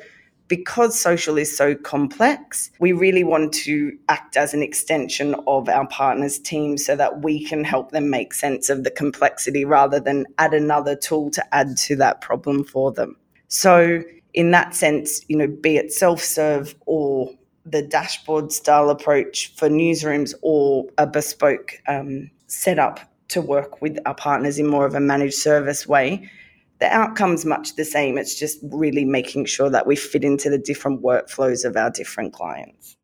because 0.48 1.00
social 1.00 1.38
is 1.38 1.56
so 1.56 1.76
complex, 1.76 2.72
we 2.80 2.92
really 2.92 3.24
want 3.24 3.54
to 3.54 3.98
act 4.10 4.38
as 4.38 4.54
an 4.54 4.64
extension 4.64 5.36
of 5.48 5.68
our 5.70 5.88
partners' 5.88 6.40
team 6.40 6.78
so 6.78 6.96
that 6.96 7.22
we 7.22 7.44
can 7.44 7.64
help 7.64 7.92
them 7.92 8.10
make 8.10 8.34
sense 8.34 8.70
of 8.70 8.84
the 8.84 8.92
complexity 8.92 9.66
rather 9.66 10.00
than 10.00 10.26
add 10.38 10.54
another 10.54 10.96
tool 10.96 11.30
to 11.32 11.56
add 11.56 11.76
to 11.78 11.96
that 11.98 12.22
problem 12.22 12.64
for 12.64 12.92
them. 12.92 13.16
So, 13.48 14.02
in 14.34 14.52
that 14.52 14.76
sense, 14.76 15.22
you 15.28 15.38
know, 15.38 15.48
be 15.48 15.78
it 15.78 15.92
self 15.92 16.22
serve 16.22 16.76
or 16.86 17.32
the 17.66 17.82
dashboard 17.82 18.52
style 18.52 18.90
approach 18.90 19.54
for 19.56 19.70
newsrooms 19.70 20.34
or 20.42 20.86
a 20.98 21.06
bespoke 21.06 21.82
um, 21.88 22.30
setup 22.48 23.00
to 23.30 23.42
work 23.42 23.82
with 23.82 23.98
our 24.06 24.16
partners 24.16 24.58
in 24.58 24.68
more 24.68 24.86
of 24.86 24.96
a 24.96 25.00
managed 25.00 25.36
service 25.36 25.86
way, 25.86 26.30
the 26.80 26.88
outcome's 26.94 27.46
much 27.46 27.76
the 27.76 27.86
same. 27.86 28.18
It's 28.18 28.36
just 28.36 28.60
really 28.64 29.06
making 29.06 29.46
sure 29.46 29.70
that 29.70 29.88
we 29.88 29.96
fit 29.96 30.24
into 30.24 30.50
the 30.50 30.58
different 30.58 31.02
workflows 31.02 31.66
of 31.66 31.76
our 31.76 31.90
different 31.90 32.34
clients. 32.34 32.96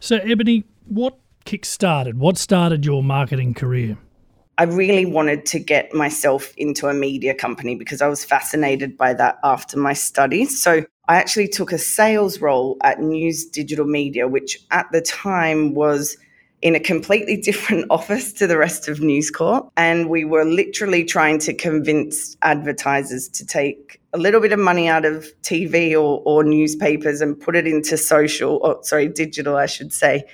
So, 0.00 0.18
Ebonie, 0.20 0.64
what 0.86 1.18
kick-started? 1.44 2.18
What 2.18 2.38
started 2.38 2.84
your 2.84 3.02
marketing 3.02 3.54
career? 3.54 3.98
I 4.58 4.64
really 4.64 5.06
wanted 5.06 5.46
to 5.46 5.60
get 5.60 5.94
myself 5.94 6.52
into 6.56 6.88
a 6.88 6.94
media 6.94 7.32
company 7.32 7.76
because 7.76 8.02
I 8.02 8.08
was 8.08 8.24
fascinated 8.24 8.96
by 8.96 9.14
that 9.14 9.38
after 9.44 9.78
my 9.78 9.92
studies. 9.92 10.60
So 10.60 10.84
I 11.06 11.16
actually 11.16 11.46
took 11.46 11.70
a 11.70 11.78
sales 11.78 12.40
role 12.40 12.76
at 12.82 13.00
News 13.00 13.44
Digital 13.46 13.86
Media, 13.86 14.26
which 14.26 14.58
at 14.72 14.86
the 14.90 15.00
time 15.00 15.74
was 15.74 16.16
in 16.62 16.74
a 16.74 16.80
completely 16.80 17.36
different 17.36 17.86
office 17.90 18.32
to 18.34 18.46
the 18.46 18.58
rest 18.58 18.88
of 18.88 19.00
News 19.00 19.30
Corp. 19.30 19.70
And 19.76 20.08
we 20.08 20.24
were 20.24 20.44
literally 20.44 21.04
trying 21.04 21.38
to 21.40 21.54
convince 21.54 22.36
advertisers 22.42 23.28
to 23.30 23.46
take 23.46 24.00
a 24.12 24.18
little 24.18 24.40
bit 24.40 24.52
of 24.52 24.58
money 24.58 24.88
out 24.88 25.04
of 25.04 25.26
TV 25.42 25.92
or, 25.92 26.22
or 26.24 26.42
newspapers 26.42 27.20
and 27.20 27.38
put 27.38 27.54
it 27.54 27.66
into 27.66 27.96
social, 27.96 28.58
or 28.62 28.82
sorry, 28.82 29.08
digital, 29.08 29.56
I 29.56 29.66
should 29.66 29.92
say, 29.92 30.24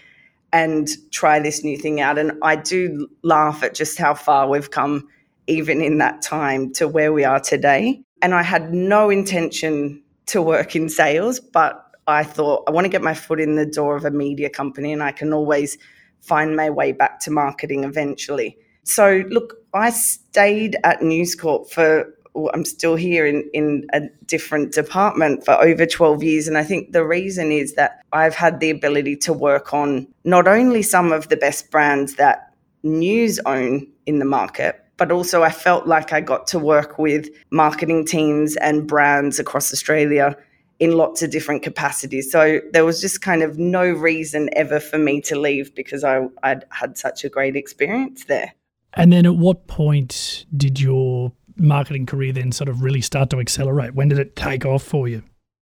and 0.53 0.89
try 1.11 1.41
this 1.41 1.65
new 1.65 1.77
thing 1.77 2.01
out. 2.01 2.19
And 2.19 2.33
I 2.43 2.57
do 2.57 3.09
laugh 3.23 3.63
at 3.63 3.75
just 3.75 3.99
how 3.99 4.15
far 4.15 4.49
we've 4.49 4.71
come, 4.71 5.09
even 5.47 5.83
in 5.83 5.99
that 5.99 6.23
time, 6.23 6.73
to 6.75 6.87
where 6.87 7.13
we 7.13 7.25
are 7.25 7.41
today. 7.41 8.01
And 8.23 8.35
I 8.35 8.43
had 8.43 8.73
no 8.73 9.11
intention 9.11 10.03
to 10.27 10.41
work 10.41 10.75
in 10.75 10.89
sales, 10.89 11.41
but 11.41 11.85
I 12.07 12.23
thought 12.23 12.65
I 12.67 12.71
want 12.71 12.85
to 12.85 12.89
get 12.89 13.03
my 13.03 13.15
foot 13.15 13.41
in 13.41 13.57
the 13.57 13.67
door 13.67 13.97
of 13.97 14.05
a 14.05 14.11
media 14.11 14.51
company 14.51 14.93
and 14.93 15.03
I 15.03 15.13
can 15.13 15.33
always 15.33 15.79
find 16.25 16.57
my 16.57 16.71
way 16.71 16.93
back 16.93 17.21
to 17.21 17.31
marketing 17.31 17.85
eventually. 17.85 18.57
So, 18.85 19.25
look, 19.29 19.57
I 19.73 19.91
stayed 19.91 20.77
at 20.85 21.03
News 21.03 21.35
Corp 21.35 21.71
for, 21.71 22.07
well, 22.35 22.51
I'm 22.55 22.65
still 22.65 22.97
here 22.97 23.27
in, 23.27 23.49
in 23.53 23.87
a 23.93 24.03
different 24.27 24.73
department 24.73 25.45
for 25.45 25.55
over 25.55 25.87
12 25.87 26.23
years. 26.23 26.49
And 26.49 26.59
I 26.59 26.65
think 26.65 26.93
the 26.93 27.05
reason 27.05 27.51
is 27.51 27.75
that 27.75 28.03
I've 28.13 28.35
had 28.35 28.61
the 28.61 28.71
ability 28.71 29.17
to 29.17 29.33
work 29.33 29.73
on 29.73 30.07
not 30.25 30.47
only 30.47 30.83
some 30.83 31.13
of 31.13 31.29
the 31.29 31.37
best 31.37 31.71
brands 31.71 32.17
that 32.17 32.55
news 32.83 33.41
own 33.47 33.87
in 34.07 34.19
the 34.19 34.25
market, 34.25 34.85
but 34.97 35.11
also 35.11 35.43
I 35.43 35.51
felt 35.51 35.87
like 35.87 36.13
I 36.13 36.21
got 36.21 36.47
to 36.49 36.59
work 36.59 36.99
with 36.99 37.29
marketing 37.51 38.05
teams 38.07 38.57
and 38.57 38.87
brands 38.87 39.39
across 39.39 39.73
Australia 39.73 40.37
in 40.81 40.97
lots 40.97 41.23
of 41.23 41.31
different 41.31 41.63
capacities. 41.63 42.31
So 42.31 42.61
there 42.73 42.85
was 42.85 43.01
just 43.01 43.23
kind 43.23 43.43
of 43.43 43.59
no 43.59 43.89
reason 43.91 44.49
ever 44.55 44.81
for 44.81 44.99
me 44.99 45.21
to 45.23 45.39
leave 45.39 45.75
because 45.75 46.05
I, 46.05 46.27
I'd 46.43 46.65
had 46.71 46.99
such 46.99 47.25
a 47.25 47.29
great 47.29 47.57
experience 47.57 48.25
there. 48.25 48.53
And 48.95 49.13
then 49.13 49.27
at 49.27 49.37
what 49.37 49.67
point 49.67 50.47
did 50.57 50.81
your 50.81 51.33
marketing 51.57 52.07
career 52.07 52.33
then 52.33 52.53
sort 52.53 52.69
of 52.69 52.83
really 52.83 53.01
start 53.01 53.31
to 53.31 53.41
accelerate? 53.41 53.95
When 53.95 54.09
did 54.09 54.19
it 54.19 54.37
take 54.37 54.65
off 54.65 54.83
for 54.83 55.09
you? 55.09 55.23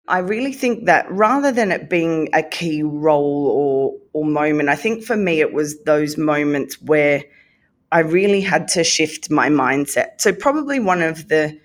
I 0.08 0.20
really 0.20 0.54
think 0.54 0.86
that 0.86 1.10
rather 1.12 1.52
than 1.52 1.72
it 1.72 1.90
being 1.90 2.30
a 2.34 2.44
key 2.44 2.84
role 2.84 3.48
or 3.48 3.94
or 4.14 4.24
moment, 4.24 4.70
I 4.70 4.75
think 4.75 5.04
for 5.04 5.18
me 5.18 5.40
it 5.40 5.52
was 5.52 5.82
those 5.84 6.16
moments 6.18 6.80
where 6.82 7.24
I 7.92 8.00
really 8.00 8.42
had 8.42 8.68
to 8.70 8.84
shift 8.84 9.32
my 9.32 9.50
mindset. 9.50 10.20
So 10.22 10.32
probably 10.32 10.80
one 10.80 11.02
of 11.02 11.28
the 11.28 11.60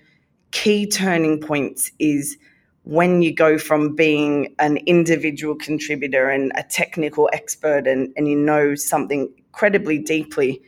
key 0.51 0.87
turning 0.87 1.39
points 1.39 1.91
is 1.99 2.37
when 2.83 3.21
you 3.21 3.33
go 3.33 3.57
from 3.57 3.95
being 3.95 4.55
an 4.59 4.77
individual 4.77 5.55
contributor 5.55 6.29
and 6.29 6.51
a 6.55 6.63
technical 6.63 7.29
expert 7.31 7.85
and, 7.85 8.11
and 8.17 8.27
you 8.27 8.35
know 8.35 8.75
something 8.75 9.31
incredibly 9.37 9.99
deeply 9.99 10.61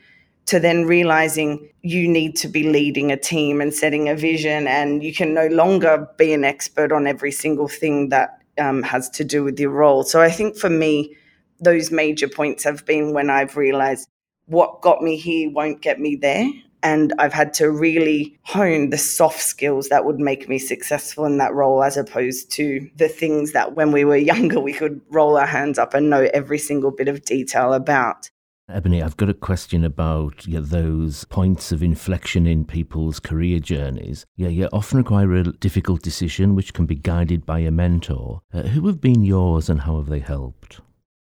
to 0.45 0.59
then 0.59 0.85
realizing 0.85 1.69
you 1.81 2.07
need 2.07 2.35
to 2.35 2.47
be 2.47 2.63
leading 2.69 3.11
a 3.11 3.17
team 3.17 3.61
and 3.61 3.73
setting 3.73 4.09
a 4.09 4.15
vision 4.15 4.67
and 4.67 5.03
you 5.03 5.13
can 5.13 5.33
no 5.33 5.47
longer 5.47 6.07
be 6.17 6.33
an 6.33 6.43
expert 6.43 6.91
on 6.91 7.07
every 7.07 7.31
single 7.31 7.67
thing 7.67 8.09
that 8.09 8.39
um, 8.59 8.83
has 8.83 9.09
to 9.09 9.23
do 9.23 9.43
with 9.43 9.59
your 9.59 9.71
role. 9.71 10.03
So 10.03 10.21
i 10.21 10.29
think 10.29 10.57
for 10.57 10.69
me 10.69 11.15
those 11.59 11.91
major 11.91 12.27
points 12.27 12.63
have 12.63 12.85
been 12.85 13.13
when 13.13 13.29
i've 13.29 13.55
realized 13.55 14.09
what 14.47 14.81
got 14.81 15.01
me 15.01 15.15
here 15.15 15.49
won't 15.49 15.81
get 15.81 15.99
me 15.99 16.15
there 16.15 16.49
and 16.83 17.13
I've 17.17 17.33
had 17.33 17.53
to 17.55 17.71
really 17.71 18.37
hone 18.43 18.89
the 18.89 18.97
soft 18.97 19.41
skills 19.41 19.89
that 19.89 20.05
would 20.05 20.19
make 20.19 20.47
me 20.47 20.59
successful 20.59 21.25
in 21.25 21.37
that 21.37 21.53
role 21.53 21.83
as 21.83 21.97
opposed 21.97 22.51
to 22.51 22.87
the 22.97 23.07
things 23.07 23.53
that 23.53 23.75
when 23.75 23.91
we 23.91 24.05
were 24.05 24.17
younger 24.33 24.59
we 24.59 24.73
could 24.73 25.01
roll 25.09 25.37
our 25.37 25.47
hands 25.47 25.79
up 25.79 25.93
and 25.93 26.09
know 26.09 26.29
every 26.33 26.59
single 26.59 26.91
bit 26.91 27.07
of 27.07 27.23
detail 27.25 27.73
about. 27.73 28.29
Ebonie, 28.69 29.03
I've 29.03 29.17
got 29.17 29.29
a 29.29 29.33
question 29.33 29.83
about 29.83 30.45
those 30.47 31.25
points 31.25 31.73
of 31.73 31.83
inflection 31.83 32.47
in 32.47 32.63
people's 32.63 33.19
career 33.19 33.59
journeys. 33.59 34.25
Yeah, 34.37 34.47
you 34.47 34.69
often 34.71 34.99
require 34.99 35.33
a 35.33 35.43
difficult 35.43 36.01
decision 36.01 36.55
which 36.55 36.73
can 36.73 36.85
be 36.85 36.95
guided 36.95 37.45
by 37.45 37.59
a 37.59 37.71
mentor. 37.71 38.41
Uh, 38.53 38.63
who 38.63 38.87
have 38.87 39.01
been 39.01 39.23
yours 39.23 39.69
and 39.69 39.81
how 39.81 39.97
have 39.97 40.07
they 40.07 40.19
helped? 40.19 40.79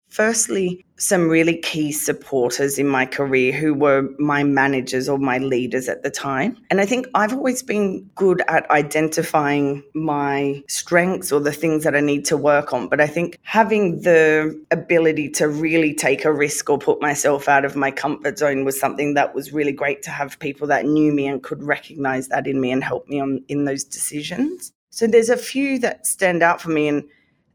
Firstly, 0.09 0.83
some 0.97 1.29
really 1.29 1.57
key 1.57 1.91
supporters 1.91 2.77
in 2.77 2.87
my 2.87 3.05
career 3.05 3.53
who 3.53 3.73
were 3.73 4.09
my 4.17 4.43
managers 4.43 5.07
or 5.07 5.17
my 5.17 5.37
leaders 5.37 5.87
at 5.87 6.03
the 6.03 6.09
time. 6.09 6.57
And 6.69 6.81
I 6.81 6.85
think 6.85 7.07
I've 7.13 7.31
always 7.31 7.63
been 7.63 8.09
good 8.15 8.41
at 8.47 8.69
identifying 8.69 9.83
my 9.93 10.63
strengths 10.67 11.31
or 11.31 11.39
the 11.39 11.53
things 11.53 11.83
that 11.83 11.95
I 11.95 12.01
need 12.01 12.25
to 12.25 12.37
work 12.37 12.73
on. 12.73 12.89
But 12.89 12.99
I 12.99 13.07
think 13.07 13.39
having 13.43 14.01
the 14.01 14.59
ability 14.71 15.29
to 15.31 15.47
really 15.47 15.93
take 15.93 16.25
a 16.25 16.33
risk 16.33 16.69
or 16.69 16.79
put 16.79 17.01
myself 17.01 17.47
out 17.47 17.63
of 17.63 17.75
my 17.75 17.91
comfort 17.91 18.39
zone 18.39 18.65
was 18.65 18.79
something 18.79 19.13
that 19.13 19.35
was 19.35 19.53
really 19.53 19.71
great 19.71 20.01
to 20.03 20.09
have 20.09 20.39
people 20.39 20.67
that 20.67 20.85
knew 20.85 21.13
me 21.13 21.27
and 21.27 21.43
could 21.43 21.63
recognize 21.63 22.27
that 22.29 22.47
in 22.47 22.59
me 22.59 22.71
and 22.71 22.83
help 22.83 23.07
me 23.07 23.19
on 23.19 23.43
in 23.47 23.65
those 23.65 23.83
decisions. 23.83 24.73
So 24.89 25.07
there's 25.07 25.29
a 25.29 25.37
few 25.37 25.79
that 25.79 26.07
stand 26.07 26.41
out 26.41 26.59
for 26.59 26.71
me 26.71 26.87
and 26.87 27.03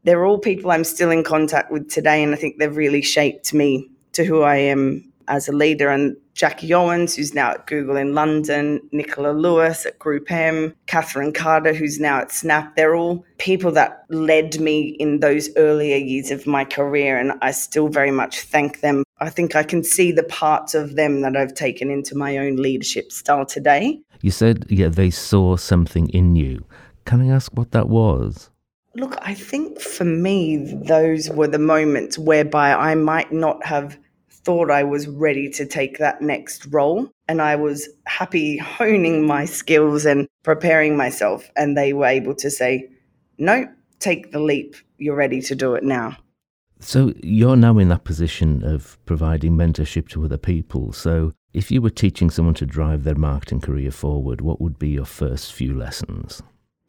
they're 0.05 0.25
all 0.25 0.39
people 0.39 0.71
I'm 0.71 0.83
still 0.83 1.11
in 1.11 1.23
contact 1.23 1.71
with 1.71 1.89
today, 1.89 2.23
and 2.23 2.33
I 2.33 2.37
think 2.37 2.57
they've 2.57 2.75
really 2.75 3.01
shaped 3.01 3.53
me 3.53 3.89
to 4.13 4.23
who 4.23 4.41
I 4.41 4.55
am 4.57 5.11
as 5.27 5.47
a 5.47 5.51
leader. 5.51 5.89
And 5.89 6.15
Jackie 6.35 6.73
Owens, 6.73 7.15
who's 7.15 7.33
now 7.33 7.51
at 7.51 7.65
Google 7.65 7.97
in 7.97 8.13
London, 8.13 8.81
Nicola 8.91 9.31
Lewis 9.31 9.85
at 9.85 9.97
Group 9.97 10.31
M, 10.31 10.75
Catherine 10.85 11.33
Carter, 11.33 11.73
who's 11.73 11.99
now 11.99 12.19
at 12.19 12.31
Snap. 12.31 12.75
They're 12.75 12.95
all 12.95 13.25
people 13.39 13.71
that 13.71 14.05
led 14.09 14.59
me 14.59 14.95
in 14.99 15.21
those 15.21 15.49
earlier 15.57 15.97
years 15.97 16.29
of 16.29 16.45
my 16.45 16.63
career, 16.65 17.17
and 17.17 17.33
I 17.41 17.51
still 17.51 17.87
very 17.87 18.11
much 18.11 18.41
thank 18.41 18.81
them. 18.81 19.03
I 19.19 19.29
think 19.29 19.55
I 19.55 19.63
can 19.63 19.83
see 19.83 20.11
the 20.11 20.23
parts 20.23 20.75
of 20.75 20.95
them 20.95 21.21
that 21.21 21.35
I've 21.35 21.53
taken 21.53 21.89
into 21.89 22.15
my 22.15 22.37
own 22.37 22.57
leadership 22.57 23.11
style 23.11 23.45
today. 23.45 24.01
You 24.21 24.31
said, 24.31 24.65
yeah, 24.69 24.89
they 24.89 25.09
saw 25.09 25.55
something 25.55 26.09
in 26.09 26.35
you. 26.35 26.65
Can 27.05 27.21
I 27.21 27.33
ask 27.33 27.51
what 27.53 27.71
that 27.71 27.87
was? 27.87 28.49
Look, 28.95 29.17
I 29.21 29.33
think 29.33 29.79
for 29.81 30.05
me, 30.05 30.57
those 30.57 31.29
were 31.29 31.47
the 31.47 31.59
moments 31.59 32.17
whereby 32.17 32.71
I 32.71 32.95
might 32.95 33.31
not 33.31 33.65
have 33.65 33.97
thought 34.29 34.71
I 34.71 34.83
was 34.83 35.07
ready 35.07 35.49
to 35.49 35.65
take 35.65 35.97
that 35.97 36.21
next 36.21 36.65
role. 36.67 37.09
And 37.27 37.41
I 37.41 37.55
was 37.57 37.89
happy 38.05 38.57
honing 38.57 39.27
my 39.27 39.45
skills 39.45 40.05
and 40.05 40.27
preparing 40.43 40.95
myself. 40.95 41.49
And 41.57 41.75
they 41.75 41.91
were 41.91 42.05
able 42.05 42.35
to 42.35 42.49
say, 42.49 42.87
no, 43.37 43.67
take 43.99 44.31
the 44.31 44.39
leap. 44.39 44.75
You're 44.97 45.15
ready 45.15 45.41
to 45.41 45.55
do 45.55 45.75
it 45.75 45.83
now. 45.83 46.15
So 46.79 47.13
you're 47.21 47.57
now 47.57 47.77
in 47.79 47.89
that 47.89 48.03
position 48.05 48.63
of 48.63 48.97
providing 49.05 49.57
mentorship 49.57 50.07
to 50.09 50.23
other 50.23 50.37
people. 50.37 50.93
So 50.93 51.33
if 51.53 51.71
you 51.71 51.81
were 51.81 51.89
teaching 51.89 52.29
someone 52.29 52.53
to 52.55 52.65
drive 52.65 53.03
their 53.03 53.15
marketing 53.15 53.61
career 53.61 53.91
forward, 53.91 54.39
what 54.41 54.61
would 54.61 54.79
be 54.79 54.89
your 54.89 55.05
first 55.05 55.53
few 55.53 55.73
lessons? 55.73 56.41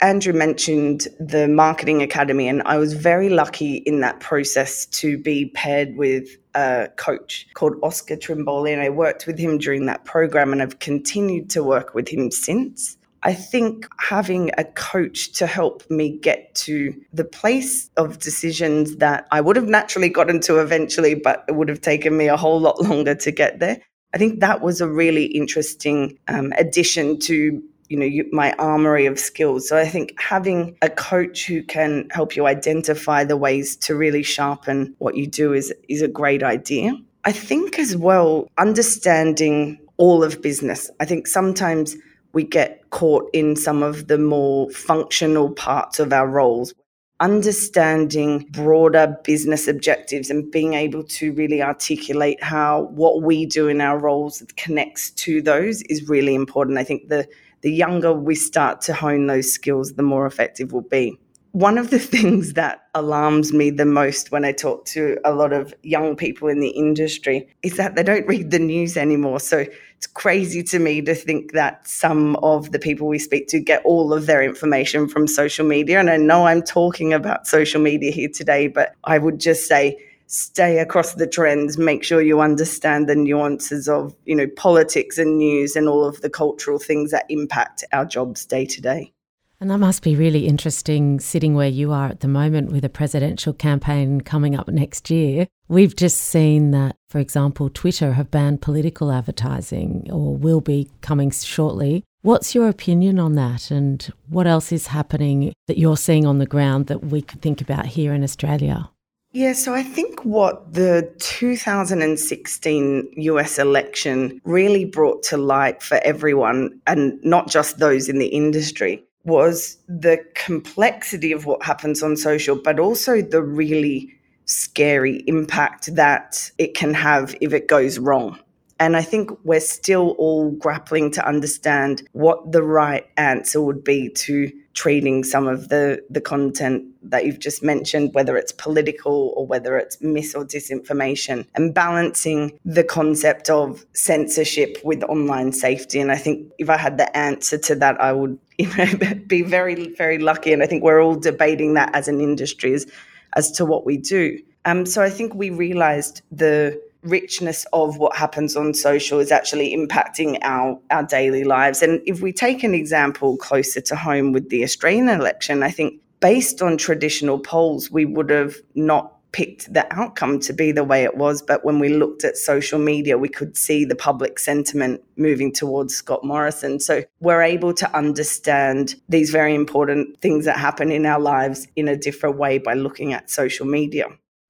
Andrew 0.03 0.35
mentioned 0.35 1.09
the 1.19 1.49
Marketing 1.49 2.03
Academy, 2.03 2.49
and 2.49 2.63
I 2.67 2.77
was 2.77 2.93
very 2.93 3.31
lucky 3.31 3.77
in 3.77 4.01
that 4.01 4.21
process 4.21 4.85
to 4.87 5.17
be 5.17 5.47
paired 5.55 5.97
with 5.97 6.29
a 6.55 6.91
coach 6.97 7.47
called 7.55 7.77
Oscar 7.83 8.17
Trimboli, 8.17 8.73
and 8.73 8.83
I 8.83 8.91
worked 8.91 9.27
with 9.27 9.39
him 9.39 9.57
during 9.57 9.87
that 9.87 10.05
program, 10.05 10.53
and 10.53 10.61
I've 10.61 10.81
continued 10.81 11.49
to 11.51 11.65
work 11.65 11.95
with 11.95 12.09
him 12.09 12.31
since. 12.31 12.99
I 13.23 13.33
think 13.33 13.89
having 13.99 14.51
a 14.59 14.65
coach 14.65 15.33
to 15.33 15.47
help 15.47 15.83
me 15.91 16.19
get 16.19 16.55
to 16.57 16.95
the 17.15 17.25
place 17.25 17.91
of 17.97 18.19
decisions 18.19 18.97
that 18.97 19.27
I 19.33 19.41
would 19.41 19.57
have 19.57 19.67
naturally 19.67 20.11
gotten 20.11 20.41
to 20.41 20.61
eventually, 20.61 21.15
but 21.15 21.43
it 21.49 21.57
would 21.57 21.71
have 21.71 21.81
taken 21.81 22.17
me 22.17 22.29
a 22.29 22.37
whole 22.37 22.61
lot 22.61 22.83
longer 22.83 23.15
to 23.15 23.31
get 23.31 23.61
there. 23.61 23.81
I 24.15 24.19
think 24.19 24.41
that 24.41 24.61
was 24.61 24.81
a 24.81 24.89
really 24.89 25.25
interesting 25.25 26.19
um, 26.29 26.53
addition 26.57 27.19
to 27.21 27.63
you 27.89 27.97
know 27.97 28.07
you, 28.07 28.29
my 28.33 28.53
armory 28.59 29.07
of 29.07 29.19
skills. 29.19 29.69
So 29.69 29.77
i 29.77 29.87
think 29.87 30.19
having 30.21 30.77
a 30.83 30.91
coach 30.91 31.47
who 31.47 31.63
can 31.63 32.09
help 32.11 32.37
you 32.37 32.47
identify 32.47 33.25
the 33.25 33.37
ways 33.37 33.77
to 33.77 33.95
really 33.95 34.23
sharpen 34.23 34.95
what 34.99 35.17
you 35.17 35.27
do 35.27 35.53
is 35.53 35.73
is 35.89 36.03
a 36.03 36.09
great 36.09 36.43
idea. 36.43 36.93
I 37.25 37.33
think 37.33 37.79
as 37.79 37.97
well 37.97 38.49
understanding 38.59 39.79
all 39.97 40.23
of 40.23 40.43
business. 40.43 40.91
I 41.01 41.05
think 41.05 41.27
sometimes 41.27 41.97
we 42.33 42.45
get 42.45 42.89
caught 42.91 43.31
in 43.33 43.57
some 43.57 43.83
of 43.83 44.09
the 44.09 44.19
more 44.19 44.71
functional 44.71 45.51
parts 45.53 45.99
of 45.99 46.13
our 46.13 46.29
roles. 46.29 46.75
Understanding 47.19 48.47
broader 48.51 49.17
business 49.25 49.67
objectives 49.67 50.29
and 50.29 50.51
being 50.53 50.75
able 50.75 51.03
to 51.05 51.33
really 51.33 51.63
articulate 51.63 52.43
how 52.43 52.83
what 52.91 53.23
we 53.23 53.47
do 53.47 53.69
in 53.69 53.81
our 53.81 53.99
roles 53.99 54.43
connects 54.59 55.11
to 55.13 55.41
those 55.41 55.81
is 55.83 56.11
really 56.11 56.35
important. 56.35 56.77
I 56.77 56.85
think 56.85 57.09
the 57.09 57.27
the 57.63 57.73
younger 57.73 58.13
we 58.13 58.35
start 58.35 58.81
to 58.83 58.95
hone 58.95 59.27
those 59.27 59.53
skills, 59.53 59.95
the 59.95 60.03
more 60.03 60.27
effective 60.27 60.73
we'll 60.73 60.83
be. 60.83 61.19
one 61.57 61.79
of 61.79 61.89
the 61.89 61.99
things 62.17 62.53
that 62.53 62.87
alarms 62.95 63.51
me 63.51 63.71
the 63.71 63.87
most 63.87 64.31
when 64.31 64.45
I 64.45 64.53
talk 64.53 64.85
to 64.87 65.19
a 65.25 65.33
lot 65.33 65.55
of 65.55 65.73
young 65.83 66.15
people 66.15 66.49
in 66.49 66.61
the 66.61 66.69
industry 66.69 67.49
is 67.63 67.79
that 67.79 67.95
they 67.95 68.03
don't 68.03 68.27
read 68.27 68.51
the 68.51 68.59
news 68.59 68.95
anymore. 68.99 69.41
So 69.41 69.65
it's 69.97 70.07
crazy 70.07 70.63
to 70.65 70.79
me 70.79 71.01
to 71.01 71.15
think 71.15 71.53
that 71.53 71.89
some 71.89 72.37
of 72.37 72.73
the 72.73 72.79
people 72.79 73.09
we 73.09 73.19
speak 73.19 73.49
to 73.49 73.59
get 73.59 73.83
all 73.87 74.13
of 74.13 74.27
their 74.27 74.43
information 74.43 75.09
from 75.09 75.27
social 75.27 75.67
media. 75.67 75.99
And 75.99 76.11
I 76.11 76.19
know 76.19 76.47
I'm 76.47 76.61
talking 76.61 77.15
about 77.15 77.47
social 77.47 77.81
media 77.81 78.11
here 78.11 78.29
today, 78.29 78.69
but 78.69 78.95
I 79.05 79.17
would 79.17 79.41
just 79.41 79.67
say, 79.67 79.97
stay 80.27 80.79
across 80.79 81.15
the 81.15 81.27
trends 81.27 81.79
make 81.79 82.03
sure 82.03 82.21
you 82.21 82.41
understand 82.41 83.09
the 83.09 83.15
nuances 83.15 83.89
of 83.89 84.15
you 84.25 84.35
know 84.35 84.47
politics 84.57 85.19
and 85.19 85.39
news 85.39 85.77
and 85.77 85.89
all 85.89 86.05
of 86.05 86.21
the 86.21 86.31
cultural 86.31 86.79
things 86.79 87.11
that 87.11 87.25
impact 87.29 87.85
our 87.93 88.05
jobs 88.05 88.45
day 88.45 88.65
to 88.65 88.81
day 88.81 89.13
and 89.61 89.71
that 89.71 89.79
must 89.79 90.03
be 90.03 90.15
really 90.15 90.47
interesting 90.47 91.19
sitting 91.19 91.55
where 91.55 91.69
you 91.69 91.91
are 91.91 92.09
at 92.09 92.21
the 92.21 92.29
moment 92.29 92.73
with 92.73 92.85
a 92.85 92.91
presidential 92.91 93.55
campaign 93.55 94.21
coming 94.21 94.55
up 94.55 94.69
next 94.69 95.09
year. 95.11 95.47
We've 95.69 95.97
just 95.97 96.19
seen 96.19 96.73
that, 96.73 96.97
for 97.09 97.21
example, 97.21 97.71
Twitter 97.71 98.13
have 98.13 98.31
banned 98.31 98.61
political 98.61 99.11
advertising 99.11 100.09
or 100.13 100.37
will 100.37 100.61
be 100.61 100.91
coming 101.01 101.31
shortly. 101.31 102.05
What's 102.21 102.55
your 102.55 102.69
opinion 102.69 103.19
on 103.19 103.35
that? 103.37 103.71
And 103.71 104.13
what 104.29 104.47
else 104.47 104.73
is 104.73 104.89
happening 104.89 105.55
that 105.69 105.79
you're 105.79 105.97
seeing 105.97 106.27
on 106.27 106.39
the 106.39 106.47
ground 106.47 106.89
that 106.89 107.05
we 107.05 107.23
could 107.23 107.41
think 107.41 107.63
about 107.63 107.87
here 107.87 108.13
in 108.13 108.23
Australia? 108.23 108.91
Yeah, 109.37 109.53
so 109.53 109.75
I 109.75 109.83
think 109.83 110.25
what 110.25 110.73
the 110.73 111.13
2016 111.19 113.13
US 113.17 113.59
election 113.59 114.41
really 114.45 114.87
brought 114.87 115.23
to 115.25 115.37
light 115.37 115.83
for 115.83 116.01
everyone, 116.03 116.81
and 116.87 117.23
not 117.23 117.51
just 117.51 117.77
those 117.77 118.09
in 118.09 118.19
the 118.19 118.29
industry, 118.29 119.05
was 119.25 119.77
the 119.89 120.25
complexity 120.35 121.33
of 121.33 121.45
what 121.45 121.63
happens 121.63 122.03
on 122.03 122.17
social, 122.17 122.57
but 122.57 122.81
also 122.81 123.21
the 123.21 123.43
really 123.43 124.11
scary 124.47 125.23
impact 125.27 125.95
that 125.97 126.51
it 126.57 126.73
can 126.75 126.95
have 126.95 127.37
if 127.43 127.53
it 127.53 127.69
goes 127.69 127.99
wrong. 127.99 128.39
And 128.81 128.97
I 128.97 129.03
think 129.03 129.29
we're 129.45 129.61
still 129.61 130.15
all 130.17 130.53
grappling 130.53 131.11
to 131.11 131.29
understand 131.29 132.09
what 132.13 132.53
the 132.53 132.63
right 132.63 133.07
answer 133.19 133.61
would 133.61 133.85
be 133.85 134.09
to 134.09 134.51
treating 134.77 135.25
some 135.25 135.49
of 135.49 135.71
the, 135.71 136.05
the 136.11 136.21
content 136.21 136.85
that 137.03 137.25
you've 137.25 137.41
just 137.41 137.63
mentioned, 137.63 138.13
whether 138.13 138.37
it's 138.37 138.53
political 138.53 139.33
or 139.35 139.47
whether 139.47 139.79
it's 139.79 140.01
mis 140.03 140.35
or 140.35 140.45
disinformation, 140.45 141.47
and 141.55 141.75
balancing 141.75 142.57
the 142.65 142.85
concept 142.85 143.49
of 143.49 143.85
censorship 143.95 144.77
with 144.85 145.03
online 145.05 145.51
safety. 145.53 145.99
And 145.99 146.13
I 146.13 146.17
think 146.17 146.53
if 146.59 146.69
I 146.69 146.77
had 146.77 146.99
the 146.99 147.17
answer 147.17 147.57
to 147.59 147.75
that, 147.77 147.99
I 148.01 148.13
would 148.13 148.39
you 148.59 148.69
know, 148.77 149.15
be 149.27 149.43
very, 149.43 149.95
very 149.95 150.19
lucky. 150.19 150.53
And 150.53 150.63
I 150.63 150.67
think 150.67 150.83
we're 150.83 151.03
all 151.03 151.17
debating 151.17 151.75
that 151.75 151.95
as 151.95 152.07
an 152.07 152.21
industry 152.21 152.75
as, 152.75 152.87
as 153.35 153.51
to 153.53 153.65
what 153.65 153.87
we 153.87 153.97
do. 153.97 154.39
Um, 154.67 154.85
so 154.85 155.03
I 155.03 155.11
think 155.11 155.35
we 155.35 155.51
realized 155.51 156.23
the 156.31 156.81
richness 157.07 157.67
of 157.73 157.99
what 157.99 158.17
happens 158.17 158.57
on 158.57 158.75
social 158.75 159.19
is 159.19 159.33
actually 159.33 159.75
impacting 159.75 160.39
our, 160.43 160.79
our 160.91 161.05
daily 161.05 161.45
lives. 161.45 161.83
And 161.83 162.01
if 162.07 162.21
we 162.21 162.33
take 162.33 162.63
an 162.63 162.75
example 162.75 163.37
closer 163.37 163.81
to 163.81 163.97
home 163.97 164.33
with 164.33 164.51
the 164.51 164.63
Australian 164.63 165.09
election, 165.09 165.63
I 165.63 165.71
think 165.71 166.01
based 166.21 166.63
on 166.63 166.77
traditional 166.77 167.39
polls, 167.39 167.91
we 167.91 168.05
would 168.05 168.31
have 168.31 168.57
not 168.75 169.13
picked 169.33 169.71
the 169.71 169.87
outcome 169.95 170.41
to 170.41 170.53
be 170.55 170.73
the 170.73 170.83
way 170.83 171.05
it 171.05 171.17
was. 171.17 171.43
But 171.43 171.63
when 171.63 171.79
we 171.79 171.91
looked 171.91 172.25
at 172.25 172.39
social 172.39 172.79
media, 172.79 173.19
we 173.19 173.29
could 173.29 173.55
see 173.55 173.85
the 173.85 173.95
public 173.95 174.39
sentiment 174.39 175.03
moving 175.17 175.53
towards 175.53 175.95
Scott 175.95 176.25
Morrison. 176.25 176.81
So 176.81 177.05
we're 177.21 177.43
able 177.43 177.75
to 177.75 177.95
understand 177.95 178.95
these 179.11 179.31
very 179.31 179.55
important 179.55 180.19
things 180.23 180.47
that 180.47 180.57
happen 180.57 180.91
in 180.91 181.05
our 181.05 181.21
lives 181.21 181.69
in 181.77 181.87
a 181.87 181.97
different 181.97 182.39
way 182.39 182.57
by 182.57 182.73
looking 182.73 183.13
at 183.13 183.31
social 183.31 183.67
media. 183.67 184.07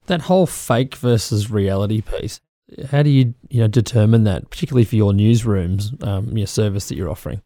That 0.06 0.22
whole 0.22 0.46
fake 0.46 0.94
versus 0.94 1.50
reality 1.50 2.00
piece, 2.00 2.40
how 2.90 3.02
do 3.02 3.10
you 3.10 3.34
you 3.48 3.60
know 3.60 3.68
determine 3.68 4.24
that, 4.24 4.50
particularly 4.50 4.84
for 4.84 4.96
your 4.96 5.12
newsrooms, 5.12 6.02
um, 6.06 6.36
your 6.36 6.46
service 6.46 6.88
that 6.88 6.96
you're 6.96 7.10
offering? 7.10 7.42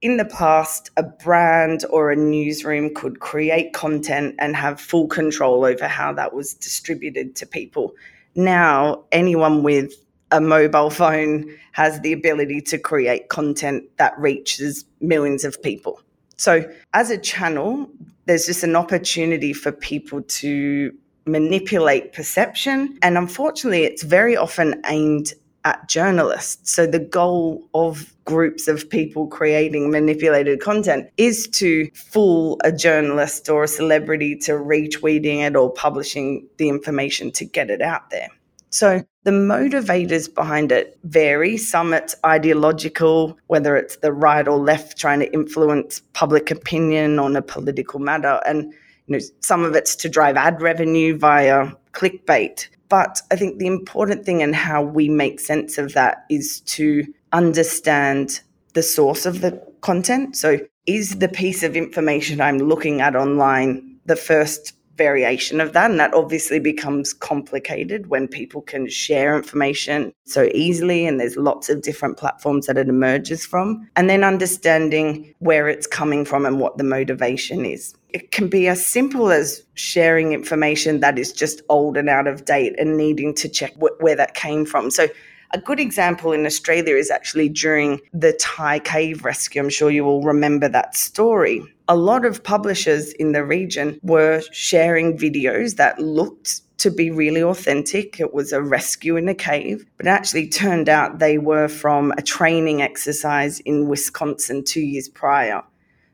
In 0.00 0.16
the 0.16 0.24
past, 0.24 0.90
a 0.96 1.02
brand 1.02 1.84
or 1.90 2.12
a 2.12 2.16
newsroom 2.16 2.94
could 2.94 3.18
create 3.18 3.72
content 3.72 4.36
and 4.38 4.54
have 4.54 4.80
full 4.80 5.08
control 5.08 5.64
over 5.64 5.88
how 5.88 6.12
that 6.12 6.34
was 6.34 6.54
distributed 6.54 7.34
to 7.36 7.46
people. 7.46 7.94
Now, 8.36 9.02
anyone 9.10 9.64
with 9.64 9.92
a 10.30 10.40
mobile 10.40 10.90
phone 10.90 11.52
has 11.72 12.00
the 12.00 12.12
ability 12.12 12.60
to 12.60 12.78
create 12.78 13.28
content 13.28 13.84
that 13.96 14.16
reaches 14.18 14.84
millions 15.00 15.44
of 15.44 15.60
people. 15.62 16.00
So, 16.36 16.70
as 16.94 17.10
a 17.10 17.18
channel, 17.18 17.90
there's 18.26 18.46
just 18.46 18.62
an 18.62 18.76
opportunity 18.76 19.52
for 19.52 19.72
people 19.72 20.22
to 20.22 20.94
manipulate 21.28 22.12
perception. 22.12 22.98
And 23.02 23.16
unfortunately, 23.16 23.84
it's 23.84 24.02
very 24.02 24.36
often 24.36 24.80
aimed 24.86 25.32
at 25.64 25.88
journalists. 25.88 26.72
So 26.72 26.86
the 26.86 26.98
goal 26.98 27.68
of 27.74 28.14
groups 28.24 28.68
of 28.68 28.88
people 28.88 29.26
creating 29.26 29.90
manipulated 29.90 30.60
content 30.60 31.08
is 31.16 31.48
to 31.48 31.90
fool 31.94 32.58
a 32.64 32.72
journalist 32.72 33.48
or 33.48 33.64
a 33.64 33.68
celebrity 33.68 34.36
to 34.36 34.52
retweeting 34.52 35.46
it 35.46 35.56
or 35.56 35.72
publishing 35.72 36.46
the 36.56 36.68
information 36.68 37.30
to 37.32 37.44
get 37.44 37.70
it 37.70 37.82
out 37.82 38.10
there. 38.10 38.28
So 38.70 39.02
the 39.24 39.30
motivators 39.30 40.32
behind 40.32 40.72
it 40.72 40.98
vary. 41.04 41.56
Some 41.56 41.92
it's 41.92 42.14
ideological, 42.24 43.38
whether 43.46 43.76
it's 43.76 43.96
the 43.96 44.12
right 44.12 44.46
or 44.46 44.58
left 44.58 44.98
trying 44.98 45.20
to 45.20 45.32
influence 45.32 46.00
public 46.12 46.50
opinion 46.50 47.18
on 47.18 47.34
a 47.34 47.42
political 47.42 47.98
matter. 47.98 48.40
And 48.46 48.72
you 49.08 49.16
know, 49.16 49.24
some 49.40 49.64
of 49.64 49.74
it's 49.74 49.96
to 49.96 50.08
drive 50.08 50.36
ad 50.36 50.60
revenue 50.60 51.16
via 51.16 51.72
clickbait. 51.92 52.68
But 52.88 53.20
I 53.30 53.36
think 53.36 53.58
the 53.58 53.66
important 53.66 54.24
thing 54.24 54.42
and 54.42 54.54
how 54.54 54.82
we 54.82 55.08
make 55.08 55.40
sense 55.40 55.78
of 55.78 55.94
that 55.94 56.24
is 56.30 56.60
to 56.60 57.04
understand 57.32 58.40
the 58.74 58.82
source 58.82 59.26
of 59.26 59.40
the 59.40 59.60
content. 59.80 60.36
So, 60.36 60.58
is 60.86 61.18
the 61.18 61.28
piece 61.28 61.62
of 61.62 61.76
information 61.76 62.40
I'm 62.40 62.58
looking 62.58 63.02
at 63.02 63.14
online 63.14 63.98
the 64.06 64.16
first 64.16 64.72
variation 64.98 65.60
of 65.60 65.72
that. 65.72 65.90
And 65.90 66.00
that 66.00 66.12
obviously 66.12 66.58
becomes 66.58 67.14
complicated 67.14 68.08
when 68.08 68.28
people 68.28 68.60
can 68.60 68.88
share 68.88 69.36
information 69.36 70.12
so 70.26 70.50
easily. 70.52 71.06
And 71.06 71.18
there's 71.18 71.36
lots 71.36 71.70
of 71.70 71.80
different 71.82 72.18
platforms 72.18 72.66
that 72.66 72.76
it 72.76 72.88
emerges 72.88 73.46
from. 73.46 73.88
And 73.96 74.10
then 74.10 74.24
understanding 74.24 75.34
where 75.38 75.68
it's 75.68 75.86
coming 75.86 76.24
from 76.24 76.44
and 76.44 76.58
what 76.60 76.76
the 76.76 76.84
motivation 76.84 77.64
is. 77.64 77.94
It 78.10 78.30
can 78.30 78.48
be 78.48 78.68
as 78.68 78.84
simple 78.84 79.30
as 79.30 79.62
sharing 79.74 80.32
information 80.32 81.00
that 81.00 81.18
is 81.18 81.32
just 81.32 81.62
old 81.68 81.96
and 81.96 82.08
out 82.08 82.26
of 82.26 82.44
date 82.44 82.74
and 82.78 82.96
needing 82.96 83.34
to 83.34 83.48
check 83.48 83.74
wh- 83.74 84.00
where 84.02 84.16
that 84.16 84.34
came 84.34 84.64
from. 84.64 84.90
So 84.90 85.08
a 85.52 85.58
good 85.58 85.80
example 85.80 86.32
in 86.32 86.44
Australia 86.44 86.94
is 86.94 87.10
actually 87.10 87.48
during 87.48 88.00
the 88.12 88.32
Thai 88.34 88.80
cave 88.80 89.24
rescue. 89.24 89.62
I'm 89.62 89.70
sure 89.70 89.90
you 89.90 90.04
all 90.04 90.22
remember 90.22 90.68
that 90.68 90.94
story. 90.94 91.62
A 91.88 91.96
lot 91.96 92.26
of 92.26 92.42
publishers 92.42 93.12
in 93.12 93.32
the 93.32 93.44
region 93.44 93.98
were 94.02 94.42
sharing 94.52 95.16
videos 95.16 95.76
that 95.76 95.98
looked 95.98 96.60
to 96.78 96.90
be 96.90 97.10
really 97.10 97.42
authentic. 97.42 98.20
It 98.20 98.34
was 98.34 98.52
a 98.52 98.62
rescue 98.62 99.16
in 99.16 99.28
a 99.28 99.34
cave, 99.34 99.86
but 99.96 100.06
actually 100.06 100.48
turned 100.48 100.88
out 100.88 101.18
they 101.18 101.38
were 101.38 101.68
from 101.68 102.12
a 102.18 102.22
training 102.22 102.82
exercise 102.82 103.58
in 103.60 103.88
Wisconsin 103.88 104.64
two 104.64 104.82
years 104.82 105.08
prior. 105.08 105.62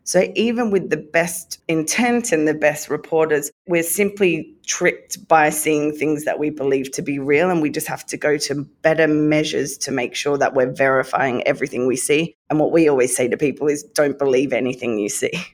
So 0.05 0.31
even 0.35 0.71
with 0.71 0.90
the 0.90 0.99
best 0.99 1.59
intent 1.67 2.31
and 2.31 2.47
the 2.47 2.55
best 2.55 2.90
reporters, 2.90 3.51
we're 3.67 3.83
simply 3.83 4.55
tricked 4.67 5.27
by 5.27 5.49
seeing 5.51 5.93
things 5.93 6.25
that 6.27 6.38
we 6.38 6.51
believe 6.51 6.93
to 6.93 7.03
be 7.03 7.19
real. 7.19 7.51
And 7.51 7.62
we 7.62 7.71
just 7.71 7.87
have 7.87 8.05
to 8.07 8.17
go 8.17 8.37
to 8.38 8.64
better 8.83 9.09
measures 9.09 9.79
to 9.79 9.90
make 9.90 10.14
sure 10.14 10.37
that 10.37 10.55
we're 10.55 10.73
verifying 10.73 11.43
everything 11.47 11.87
we 11.87 11.97
see. 11.97 12.37
And 12.51 12.61
what 12.61 12.71
we 12.71 12.88
always 12.88 13.17
say 13.17 13.29
to 13.29 13.37
people 13.37 13.67
is 13.69 13.83
don't 13.83 14.19
believe 14.19 14.53
anything 14.53 14.99
you 14.99 15.09
see. 15.09 15.33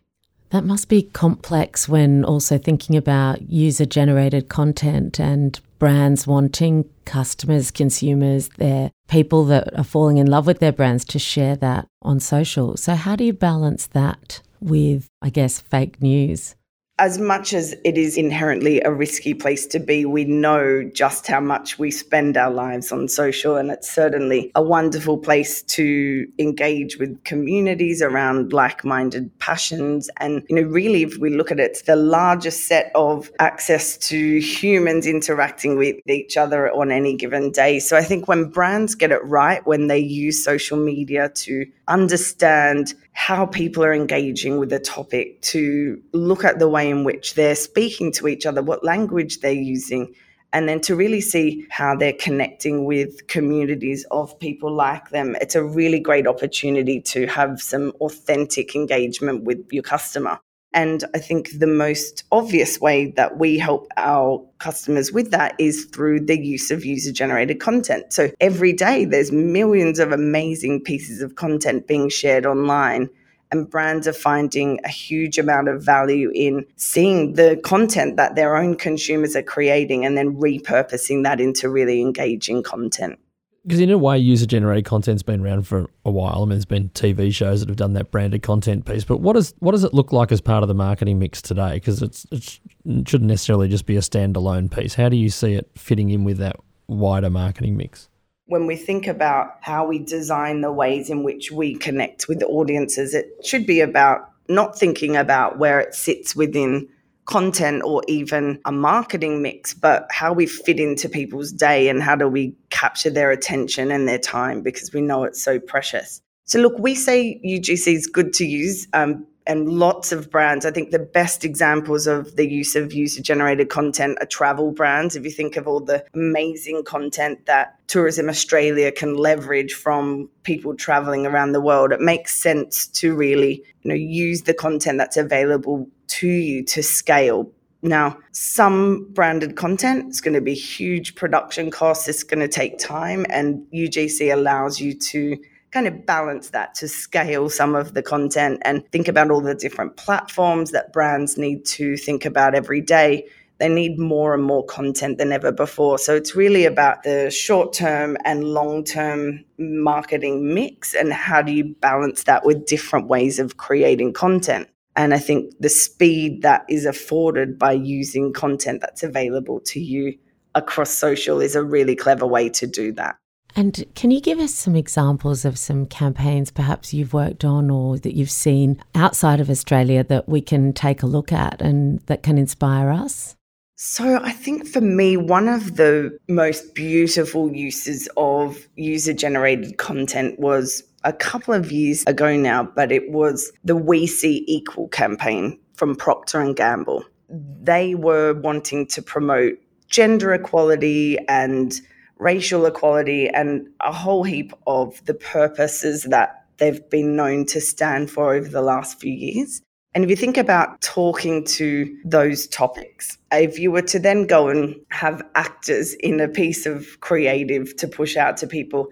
That 0.50 0.64
must 0.64 0.88
be 0.88 1.02
complex 1.02 1.88
when 1.88 2.24
also 2.24 2.58
thinking 2.58 2.96
about 2.96 3.42
user 3.50 3.86
generated 3.86 4.48
content 4.48 5.20
and 5.20 5.58
brands 5.78 6.26
wanting 6.26 6.84
customers, 7.04 7.70
consumers, 7.70 8.48
their 8.58 8.90
people 9.08 9.44
that 9.46 9.72
are 9.78 9.84
falling 9.84 10.18
in 10.18 10.26
love 10.26 10.46
with 10.46 10.58
their 10.58 10.72
brands 10.72 11.04
to 11.06 11.18
share 11.18 11.56
that 11.56 11.86
on 12.02 12.18
social. 12.18 12.76
So, 12.76 12.94
how 12.94 13.14
do 13.16 13.24
you 13.24 13.32
balance 13.32 13.86
that 13.88 14.42
with, 14.60 15.06
I 15.22 15.30
guess, 15.30 15.60
fake 15.60 16.02
news? 16.02 16.56
As 17.00 17.18
much 17.18 17.54
as 17.54 17.74
it 17.82 17.96
is 17.96 18.18
inherently 18.18 18.82
a 18.82 18.92
risky 18.92 19.32
place 19.32 19.66
to 19.66 19.80
be, 19.80 20.04
we 20.04 20.24
know 20.24 20.88
just 20.94 21.26
how 21.26 21.40
much 21.40 21.78
we 21.78 21.90
spend 21.90 22.36
our 22.36 22.50
lives 22.50 22.92
on 22.92 23.08
social. 23.08 23.56
And 23.56 23.70
it's 23.70 23.90
certainly 23.90 24.52
a 24.54 24.62
wonderful 24.62 25.16
place 25.16 25.62
to 25.62 26.26
engage 26.38 26.98
with 26.98 27.24
communities 27.24 28.02
around 28.02 28.52
like 28.52 28.84
minded 28.84 29.36
passions. 29.38 30.10
And, 30.18 30.44
you 30.50 30.56
know, 30.56 30.68
really, 30.68 31.02
if 31.02 31.16
we 31.16 31.30
look 31.30 31.50
at 31.50 31.58
it, 31.58 31.70
it's 31.70 31.82
the 31.82 31.96
largest 31.96 32.68
set 32.68 32.92
of 32.94 33.30
access 33.38 33.96
to 34.08 34.38
humans 34.38 35.06
interacting 35.06 35.78
with 35.78 35.96
each 36.06 36.36
other 36.36 36.70
on 36.70 36.92
any 36.92 37.16
given 37.16 37.50
day. 37.50 37.78
So 37.78 37.96
I 37.96 38.02
think 38.02 38.28
when 38.28 38.50
brands 38.50 38.94
get 38.94 39.10
it 39.10 39.24
right, 39.24 39.66
when 39.66 39.86
they 39.86 39.98
use 39.98 40.44
social 40.44 40.76
media 40.76 41.30
to 41.30 41.64
understand 41.88 42.92
how 43.20 43.44
people 43.44 43.84
are 43.84 43.92
engaging 43.92 44.56
with 44.56 44.70
the 44.70 44.78
topic, 44.78 45.42
to 45.42 46.00
look 46.14 46.42
at 46.42 46.58
the 46.58 46.66
way 46.66 46.88
in 46.88 47.04
which 47.04 47.34
they're 47.34 47.54
speaking 47.54 48.10
to 48.10 48.26
each 48.26 48.46
other, 48.46 48.62
what 48.62 48.82
language 48.82 49.40
they're 49.40 49.52
using, 49.52 50.14
and 50.54 50.66
then 50.66 50.80
to 50.80 50.96
really 50.96 51.20
see 51.20 51.66
how 51.68 51.94
they're 51.94 52.14
connecting 52.14 52.86
with 52.86 53.26
communities 53.26 54.06
of 54.10 54.36
people 54.38 54.72
like 54.72 55.10
them. 55.10 55.36
It's 55.38 55.54
a 55.54 55.62
really 55.62 56.00
great 56.00 56.26
opportunity 56.26 56.98
to 57.12 57.26
have 57.26 57.60
some 57.60 57.92
authentic 58.00 58.74
engagement 58.74 59.44
with 59.44 59.66
your 59.70 59.82
customer. 59.82 60.40
And 60.72 61.04
I 61.14 61.18
think 61.18 61.58
the 61.58 61.66
most 61.66 62.24
obvious 62.30 62.80
way 62.80 63.10
that 63.12 63.38
we 63.38 63.58
help 63.58 63.88
our 63.96 64.44
customers 64.58 65.10
with 65.10 65.32
that 65.32 65.54
is 65.58 65.86
through 65.86 66.26
the 66.26 66.38
use 66.38 66.70
of 66.70 66.84
user 66.84 67.12
generated 67.12 67.58
content. 67.58 68.12
So 68.12 68.30
every 68.40 68.72
day 68.72 69.04
there's 69.04 69.32
millions 69.32 69.98
of 69.98 70.12
amazing 70.12 70.82
pieces 70.82 71.22
of 71.22 71.34
content 71.34 71.88
being 71.88 72.08
shared 72.08 72.46
online. 72.46 73.08
And 73.52 73.68
brands 73.68 74.06
are 74.06 74.12
finding 74.12 74.78
a 74.84 74.88
huge 74.88 75.36
amount 75.36 75.68
of 75.68 75.82
value 75.82 76.30
in 76.32 76.64
seeing 76.76 77.32
the 77.32 77.60
content 77.64 78.16
that 78.16 78.36
their 78.36 78.56
own 78.56 78.76
consumers 78.76 79.34
are 79.34 79.42
creating 79.42 80.04
and 80.04 80.16
then 80.16 80.36
repurposing 80.36 81.24
that 81.24 81.40
into 81.40 81.68
really 81.68 82.00
engaging 82.00 82.62
content 82.62 83.18
because 83.64 83.80
in 83.80 83.90
a 83.90 83.98
way, 83.98 84.18
user 84.18 84.46
generated 84.46 84.84
content's 84.84 85.22
been 85.22 85.44
around 85.44 85.66
for 85.66 85.90
a 86.04 86.10
while. 86.10 86.36
I 86.36 86.40
mean, 86.40 86.50
there's 86.50 86.64
been 86.64 86.88
TV 86.90 87.32
shows 87.32 87.60
that 87.60 87.68
have 87.68 87.76
done 87.76 87.92
that 87.92 88.10
branded 88.10 88.42
content 88.42 88.86
piece. 88.86 89.04
But 89.04 89.18
what 89.18 89.34
does 89.34 89.54
what 89.58 89.72
does 89.72 89.84
it 89.84 89.92
look 89.92 90.12
like 90.12 90.32
as 90.32 90.40
part 90.40 90.62
of 90.62 90.68
the 90.68 90.74
marketing 90.74 91.18
mix 91.18 91.42
today? 91.42 91.74
Because 91.74 92.00
it's 92.00 92.26
it 92.30 93.08
shouldn't 93.08 93.28
necessarily 93.28 93.68
just 93.68 93.86
be 93.86 93.96
a 93.96 94.00
standalone 94.00 94.70
piece. 94.70 94.94
How 94.94 95.08
do 95.08 95.16
you 95.16 95.28
see 95.28 95.54
it 95.54 95.70
fitting 95.76 96.10
in 96.10 96.24
with 96.24 96.38
that 96.38 96.56
wider 96.86 97.30
marketing 97.30 97.76
mix? 97.76 98.08
When 98.46 98.66
we 98.66 98.76
think 98.76 99.06
about 99.06 99.58
how 99.60 99.86
we 99.86 99.98
design 99.98 100.62
the 100.62 100.72
ways 100.72 101.10
in 101.10 101.22
which 101.22 101.52
we 101.52 101.76
connect 101.76 102.26
with 102.28 102.42
audiences, 102.42 103.14
it 103.14 103.28
should 103.44 103.66
be 103.66 103.80
about 103.80 104.32
not 104.48 104.76
thinking 104.76 105.16
about 105.16 105.58
where 105.58 105.78
it 105.78 105.94
sits 105.94 106.34
within 106.34 106.88
content 107.30 107.82
or 107.84 108.02
even 108.08 108.60
a 108.64 108.72
marketing 108.72 109.40
mix, 109.40 109.72
but 109.72 110.06
how 110.10 110.32
we 110.32 110.46
fit 110.46 110.80
into 110.80 111.08
people's 111.08 111.52
day 111.52 111.88
and 111.88 112.02
how 112.02 112.16
do 112.16 112.26
we 112.26 112.52
capture 112.70 113.08
their 113.08 113.30
attention 113.30 113.92
and 113.92 114.08
their 114.08 114.18
time 114.18 114.62
because 114.62 114.92
we 114.92 115.00
know 115.00 115.22
it's 115.22 115.42
so 115.42 115.60
precious. 115.60 116.20
So, 116.44 116.58
look, 116.58 116.76
we 116.78 116.96
say 116.96 117.40
UGC 117.46 117.94
is 117.94 118.06
good 118.08 118.32
to 118.34 118.44
use. 118.44 118.88
Um, 118.92 119.24
and 119.46 119.68
lots 119.68 120.12
of 120.12 120.30
brands. 120.30 120.64
I 120.64 120.70
think 120.70 120.90
the 120.90 120.98
best 120.98 121.44
examples 121.44 122.06
of 122.06 122.36
the 122.36 122.48
use 122.48 122.76
of 122.76 122.92
user 122.92 123.22
generated 123.22 123.68
content 123.68 124.18
are 124.20 124.26
travel 124.26 124.70
brands. 124.70 125.16
If 125.16 125.24
you 125.24 125.30
think 125.30 125.56
of 125.56 125.66
all 125.66 125.80
the 125.80 126.04
amazing 126.14 126.84
content 126.84 127.46
that 127.46 127.76
Tourism 127.88 128.28
Australia 128.28 128.92
can 128.92 129.16
leverage 129.16 129.74
from 129.74 130.28
people 130.42 130.74
traveling 130.76 131.26
around 131.26 131.52
the 131.52 131.60
world, 131.60 131.92
it 131.92 132.00
makes 132.00 132.34
sense 132.34 132.86
to 132.88 133.14
really, 133.14 133.64
you 133.82 133.88
know, 133.88 133.94
use 133.94 134.42
the 134.42 134.54
content 134.54 134.98
that's 134.98 135.16
available 135.16 135.88
to 136.08 136.28
you 136.28 136.64
to 136.64 136.82
scale. 136.82 137.50
Now, 137.82 138.18
some 138.32 139.06
branded 139.12 139.56
content 139.56 140.10
is 140.10 140.20
going 140.20 140.34
to 140.34 140.42
be 140.42 140.54
huge 140.54 141.14
production 141.14 141.70
costs. 141.70 142.08
It's 142.08 142.22
going 142.22 142.40
to 142.40 142.48
take 142.48 142.78
time, 142.78 143.24
and 143.30 143.66
UGC 143.72 144.32
allows 144.32 144.80
you 144.80 144.92
to 144.92 145.38
kind 145.70 145.86
of 145.86 146.04
balance 146.04 146.50
that 146.50 146.74
to 146.74 146.88
scale 146.88 147.48
some 147.48 147.74
of 147.74 147.94
the 147.94 148.02
content 148.02 148.60
and 148.62 148.86
think 148.90 149.08
about 149.08 149.30
all 149.30 149.40
the 149.40 149.54
different 149.54 149.96
platforms 149.96 150.72
that 150.72 150.92
brands 150.92 151.38
need 151.38 151.64
to 151.64 151.96
think 151.96 152.24
about 152.24 152.54
every 152.54 152.80
day. 152.80 153.26
They 153.58 153.68
need 153.68 153.98
more 153.98 154.34
and 154.34 154.42
more 154.42 154.64
content 154.64 155.18
than 155.18 155.32
ever 155.32 155.52
before. 155.52 155.98
So 155.98 156.14
it's 156.16 156.34
really 156.34 156.64
about 156.64 157.02
the 157.02 157.30
short 157.30 157.72
term 157.72 158.16
and 158.24 158.44
long 158.44 158.84
term 158.84 159.44
marketing 159.58 160.54
mix 160.54 160.94
and 160.94 161.12
how 161.12 161.42
do 161.42 161.52
you 161.52 161.74
balance 161.80 162.24
that 162.24 162.44
with 162.44 162.66
different 162.66 163.08
ways 163.08 163.38
of 163.38 163.58
creating 163.58 164.14
content. 164.14 164.68
And 164.96 165.14
I 165.14 165.18
think 165.18 165.54
the 165.60 165.68
speed 165.68 166.42
that 166.42 166.64
is 166.68 166.84
afforded 166.84 167.58
by 167.58 167.72
using 167.72 168.32
content 168.32 168.80
that's 168.80 169.02
available 169.02 169.60
to 169.66 169.78
you 169.78 170.18
across 170.54 170.90
social 170.90 171.40
is 171.40 171.54
a 171.54 171.62
really 171.62 171.94
clever 171.94 172.26
way 172.26 172.48
to 172.48 172.66
do 172.66 172.92
that. 172.92 173.16
And 173.56 173.84
can 173.94 174.10
you 174.10 174.20
give 174.20 174.38
us 174.38 174.54
some 174.54 174.76
examples 174.76 175.44
of 175.44 175.58
some 175.58 175.86
campaigns 175.86 176.50
perhaps 176.50 176.94
you've 176.94 177.12
worked 177.12 177.44
on 177.44 177.70
or 177.70 177.98
that 177.98 178.14
you've 178.14 178.30
seen 178.30 178.80
outside 178.94 179.40
of 179.40 179.50
Australia 179.50 180.04
that 180.04 180.28
we 180.28 180.40
can 180.40 180.72
take 180.72 181.02
a 181.02 181.06
look 181.06 181.32
at 181.32 181.60
and 181.60 182.00
that 182.06 182.22
can 182.22 182.38
inspire 182.38 182.90
us? 182.90 183.36
So, 183.82 184.20
I 184.22 184.32
think 184.32 184.66
for 184.66 184.82
me, 184.82 185.16
one 185.16 185.48
of 185.48 185.76
the 185.76 186.18
most 186.28 186.74
beautiful 186.74 187.50
uses 187.50 188.10
of 188.18 188.68
user 188.76 189.14
generated 189.14 189.78
content 189.78 190.38
was 190.38 190.82
a 191.02 191.14
couple 191.14 191.54
of 191.54 191.72
years 191.72 192.04
ago 192.04 192.36
now, 192.36 192.64
but 192.64 192.92
it 192.92 193.10
was 193.10 193.50
the 193.64 193.74
We 193.74 194.06
See 194.06 194.44
Equal 194.46 194.88
campaign 194.88 195.58
from 195.72 195.96
Procter 195.96 196.40
and 196.40 196.54
Gamble. 196.54 197.04
They 197.30 197.94
were 197.94 198.34
wanting 198.34 198.86
to 198.88 199.00
promote 199.00 199.58
gender 199.88 200.34
equality 200.34 201.18
and 201.26 201.80
racial 202.20 202.66
equality 202.66 203.28
and 203.28 203.68
a 203.80 203.92
whole 203.92 204.22
heap 204.22 204.52
of 204.66 205.04
the 205.06 205.14
purposes 205.14 206.04
that 206.04 206.44
they've 206.58 206.88
been 206.90 207.16
known 207.16 207.46
to 207.46 207.60
stand 207.60 208.10
for 208.10 208.34
over 208.34 208.48
the 208.48 208.62
last 208.62 209.00
few 209.00 209.12
years. 209.12 209.62
And 209.92 210.04
if 210.04 210.10
you 210.10 210.16
think 210.16 210.36
about 210.36 210.80
talking 210.82 211.44
to 211.46 211.98
those 212.04 212.46
topics, 212.46 213.18
if 213.32 213.58
you 213.58 213.72
were 213.72 213.82
to 213.82 213.98
then 213.98 214.26
go 214.26 214.48
and 214.48 214.76
have 214.90 215.20
actors 215.34 215.94
in 215.94 216.20
a 216.20 216.28
piece 216.28 216.64
of 216.64 217.00
creative 217.00 217.74
to 217.76 217.88
push 217.88 218.16
out 218.16 218.36
to 218.36 218.46
people, 218.46 218.88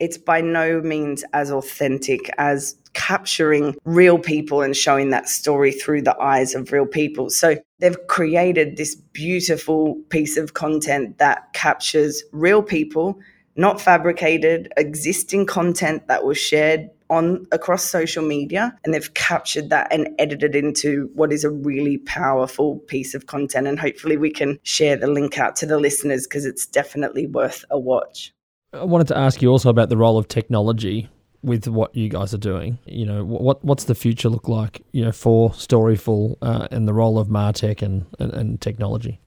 it's 0.00 0.18
by 0.18 0.40
no 0.40 0.80
means 0.80 1.22
as 1.32 1.52
authentic 1.52 2.28
as 2.38 2.74
capturing 2.94 3.74
real 3.84 4.18
people 4.18 4.62
and 4.62 4.76
showing 4.76 5.10
that 5.10 5.28
story 5.28 5.72
through 5.72 6.02
the 6.02 6.18
eyes 6.20 6.54
of 6.54 6.72
real 6.72 6.86
people. 6.86 7.30
So 7.30 7.56
they've 7.78 8.06
created 8.06 8.76
this 8.76 8.94
beautiful 8.94 9.96
piece 10.08 10.36
of 10.36 10.54
content 10.54 11.18
that 11.18 11.52
captures 11.52 12.22
real 12.32 12.62
people, 12.62 13.18
not 13.56 13.80
fabricated, 13.80 14.72
existing 14.76 15.46
content 15.46 16.06
that 16.08 16.24
was 16.24 16.38
shared 16.38 16.90
on 17.10 17.46
across 17.52 17.84
social 17.84 18.24
media 18.24 18.74
and 18.84 18.94
they've 18.94 19.12
captured 19.12 19.68
that 19.68 19.86
and 19.92 20.08
edited 20.18 20.56
into 20.56 21.10
what 21.12 21.30
is 21.30 21.44
a 21.44 21.50
really 21.50 21.98
powerful 21.98 22.78
piece 22.86 23.14
of 23.14 23.26
content 23.26 23.66
and 23.66 23.78
hopefully 23.78 24.16
we 24.16 24.30
can 24.30 24.58
share 24.62 24.96
the 24.96 25.06
link 25.06 25.38
out 25.38 25.54
to 25.54 25.66
the 25.66 25.78
listeners 25.78 26.26
because 26.26 26.46
it's 26.46 26.64
definitely 26.64 27.26
worth 27.26 27.66
a 27.70 27.78
watch. 27.78 28.32
I 28.72 28.84
wanted 28.84 29.08
to 29.08 29.18
ask 29.18 29.42
you 29.42 29.50
also 29.50 29.68
about 29.68 29.90
the 29.90 29.96
role 29.98 30.16
of 30.16 30.26
technology 30.26 31.10
with 31.42 31.66
what 31.66 31.94
you 31.94 32.08
guys 32.08 32.32
are 32.32 32.38
doing. 32.38 32.78
You 32.86 33.06
know, 33.06 33.24
what 33.24 33.64
what's 33.64 33.84
the 33.84 33.94
future 33.94 34.28
look 34.28 34.48
like? 34.48 34.82
You 34.92 35.04
know, 35.04 35.12
for 35.12 35.50
Storyful 35.50 36.36
uh, 36.42 36.68
and 36.70 36.86
the 36.86 36.94
role 36.94 37.18
of 37.18 37.28
Martech 37.28 37.82
and, 37.82 38.06
and, 38.18 38.32
and 38.32 38.60
technology. 38.60 39.20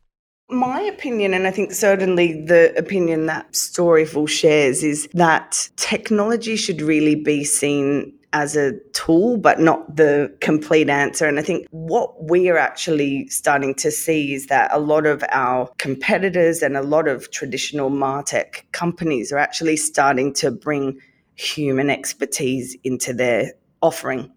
My 0.49 0.79
opinion, 0.81 1.33
and 1.33 1.47
I 1.47 1.51
think 1.51 1.71
certainly 1.71 2.45
the 2.45 2.73
opinion 2.77 3.25
that 3.25 3.51
Storyful 3.53 4.29
shares, 4.29 4.83
is 4.83 5.09
that 5.13 5.69
technology 5.75 6.55
should 6.55 6.81
really 6.81 7.15
be 7.15 7.43
seen 7.43 8.13
as 8.35 8.57
a 8.57 8.77
tool, 8.91 9.37
but 9.37 9.61
not 9.61 9.95
the 9.95 10.31
complete 10.41 10.89
answer. 10.89 11.25
And 11.25 11.39
I 11.39 11.41
think 11.41 11.65
what 11.71 12.21
we're 12.21 12.57
actually 12.57 13.29
starting 13.29 13.73
to 13.75 13.89
see 13.89 14.33
is 14.33 14.47
that 14.47 14.69
a 14.73 14.77
lot 14.77 15.05
of 15.05 15.23
our 15.31 15.69
competitors 15.77 16.61
and 16.61 16.75
a 16.75 16.81
lot 16.81 17.07
of 17.07 17.31
traditional 17.31 17.89
Martech 17.89 18.63
companies 18.73 19.31
are 19.31 19.37
actually 19.37 19.77
starting 19.77 20.33
to 20.33 20.51
bring 20.51 20.99
human 21.35 21.89
expertise 21.89 22.75
into 22.83 23.13
their 23.13 23.53
offering. 23.81 24.31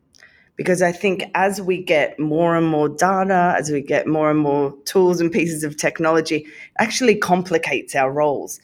Because 0.57 0.83
I 0.83 0.91
think 0.91 1.23
as 1.35 1.61
we 1.61 1.83
get 1.83 2.19
more 2.19 2.57
and 2.57 2.67
more 2.67 2.89
data, 2.89 3.55
as 3.57 3.71
we 3.71 3.81
get 3.81 4.09
more 4.09 4.31
and 4.31 4.41
more 4.41 4.75
tools 4.85 5.21
and 5.21 5.31
pieces 5.31 5.63
of 5.63 5.77
technology, 5.77 6.47
actually 6.79 7.15
complicates 7.15 7.95
our 7.95 8.11
roles. 8.11 8.61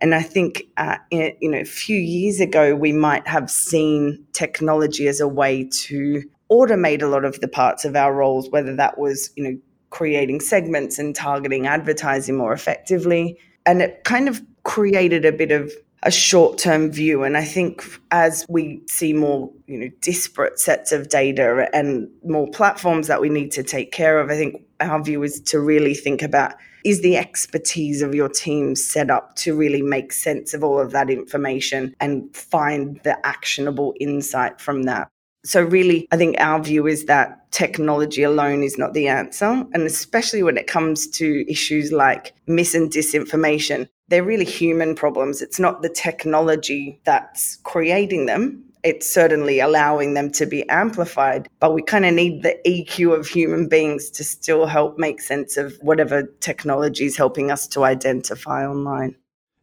And 0.00 0.14
I 0.14 0.22
think, 0.22 0.64
uh, 0.76 0.98
you 1.10 1.50
know, 1.50 1.58
a 1.58 1.64
few 1.64 1.98
years 1.98 2.38
ago, 2.38 2.76
we 2.76 2.92
might 2.92 3.26
have 3.26 3.50
seen 3.50 4.24
technology 4.32 5.08
as 5.08 5.20
a 5.20 5.26
way 5.26 5.64
to 5.64 6.22
automate 6.50 7.02
a 7.02 7.06
lot 7.06 7.24
of 7.24 7.40
the 7.40 7.48
parts 7.48 7.84
of 7.84 7.96
our 7.96 8.14
roles, 8.14 8.50
whether 8.50 8.76
that 8.76 8.98
was, 8.98 9.30
you 9.36 9.42
know, 9.42 9.58
creating 9.90 10.40
segments 10.40 10.98
and 10.98 11.16
targeting 11.16 11.66
advertising 11.66 12.36
more 12.36 12.52
effectively. 12.52 13.38
And 13.64 13.80
it 13.80 14.04
kind 14.04 14.28
of 14.28 14.42
created 14.64 15.24
a 15.24 15.32
bit 15.32 15.50
of 15.50 15.72
a 16.02 16.10
short-term 16.10 16.90
view. 16.90 17.24
And 17.24 17.36
i 17.36 17.44
think 17.44 17.84
as 18.10 18.46
we 18.48 18.80
see 18.88 19.12
more 19.12 19.50
you 19.66 19.78
know 19.78 19.88
disparate 20.00 20.58
sets 20.58 20.92
of 20.92 21.08
data 21.08 21.68
and 21.72 22.08
more 22.24 22.48
platforms 22.48 23.06
that 23.08 23.20
we 23.20 23.28
need 23.28 23.50
to 23.52 23.62
take 23.62 23.92
care 23.92 24.18
of 24.18 24.30
i 24.30 24.36
think 24.36 24.62
our 24.80 25.02
view 25.02 25.22
is 25.22 25.40
to 25.40 25.60
really 25.60 25.94
think 25.94 26.22
about 26.22 26.54
is 26.84 27.00
the 27.02 27.16
expertise 27.16 28.02
of 28.02 28.14
your 28.14 28.28
team 28.28 28.76
set 28.76 29.10
up 29.10 29.34
to 29.36 29.54
really 29.54 29.82
make 29.82 30.12
sense 30.12 30.54
of 30.54 30.62
all 30.62 30.80
of 30.80 30.92
that 30.92 31.10
information 31.10 31.94
and 32.00 32.34
find 32.34 33.00
the 33.02 33.26
actionable 33.26 33.94
insight 34.00 34.60
from 34.60 34.84
that? 34.84 35.08
So 35.44 35.62
really 35.62 36.06
i 36.12 36.16
think 36.16 36.36
our 36.38 36.62
view 36.62 36.86
is 36.86 37.06
that 37.06 37.50
technology 37.50 38.22
alone 38.22 38.62
is 38.62 38.78
not 38.78 38.92
the 38.92 39.08
answer. 39.08 39.64
And 39.72 39.82
especially 39.82 40.42
when 40.42 40.56
it 40.56 40.66
comes 40.66 41.08
to 41.08 41.50
issues 41.50 41.92
like 41.92 42.34
mis 42.46 42.74
and 42.74 42.90
disinformation 42.90 43.88
they're 44.08 44.24
really 44.24 44.44
human 44.44 44.94
problems. 44.94 45.42
It's 45.42 45.60
not 45.60 45.82
the 45.82 45.88
technology 45.88 47.00
that's 47.04 47.56
creating 47.62 48.26
them. 48.26 48.64
it's 48.84 49.10
certainly 49.10 49.60
allowing 49.60 50.14
them 50.14 50.30
to 50.30 50.46
be 50.46 50.68
amplified, 50.68 51.48
but 51.60 51.74
we 51.74 51.82
kind 51.82 52.06
of 52.06 52.14
need 52.14 52.42
the 52.42 52.56
EQ 52.66 53.18
of 53.18 53.26
human 53.26 53.68
beings 53.68 54.10
to 54.10 54.24
still 54.24 54.66
help 54.66 54.98
make 54.98 55.20
sense 55.20 55.56
of 55.56 55.76
whatever 55.80 56.22
technology 56.40 57.04
is 57.04 57.16
helping 57.16 57.50
us 57.50 57.66
to 57.66 57.84
identify 57.84 58.66
online. 58.66 59.14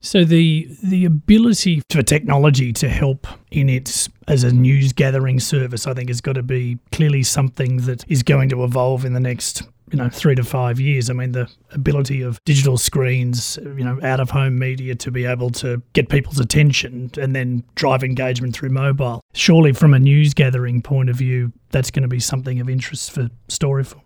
So 0.01 0.23
the 0.23 0.67
the 0.83 1.05
ability 1.05 1.81
for 1.89 2.03
technology 2.03 2.71
to 2.73 2.89
help 2.89 3.25
in 3.49 3.69
its 3.69 4.07
as 4.27 4.43
a 4.43 4.51
news 4.53 4.93
gathering 4.93 5.39
service, 5.39 5.87
I 5.87 5.93
think, 5.93 6.09
has 6.09 6.21
got 6.21 6.33
to 6.33 6.43
be 6.43 6.77
clearly 6.91 7.23
something 7.23 7.77
that 7.85 8.05
is 8.07 8.21
going 8.21 8.49
to 8.49 8.63
evolve 8.63 9.05
in 9.05 9.13
the 9.13 9.19
next 9.19 9.63
you 9.91 9.97
know 9.97 10.09
three 10.09 10.35
to 10.35 10.43
five 10.43 10.79
years. 10.79 11.09
I 11.09 11.13
mean, 11.13 11.31
the 11.31 11.49
ability 11.71 12.21
of 12.21 12.39
digital 12.45 12.77
screens, 12.77 13.57
you 13.63 13.83
know, 13.83 13.99
out 14.03 14.19
of 14.19 14.29
home 14.29 14.57
media 14.57 14.95
to 14.95 15.11
be 15.11 15.25
able 15.25 15.51
to 15.51 15.81
get 15.93 16.09
people's 16.09 16.39
attention 16.39 17.11
and 17.19 17.35
then 17.35 17.63
drive 17.75 18.03
engagement 18.03 18.55
through 18.55 18.69
mobile. 18.69 19.21
Surely, 19.33 19.73
from 19.73 19.93
a 19.93 19.99
news 19.99 20.33
gathering 20.33 20.81
point 20.81 21.09
of 21.09 21.15
view, 21.15 21.51
that's 21.71 21.91
going 21.91 22.03
to 22.03 22.09
be 22.09 22.19
something 22.19 22.59
of 22.59 22.69
interest 22.69 23.11
for 23.11 23.29
Storyful. 23.47 24.01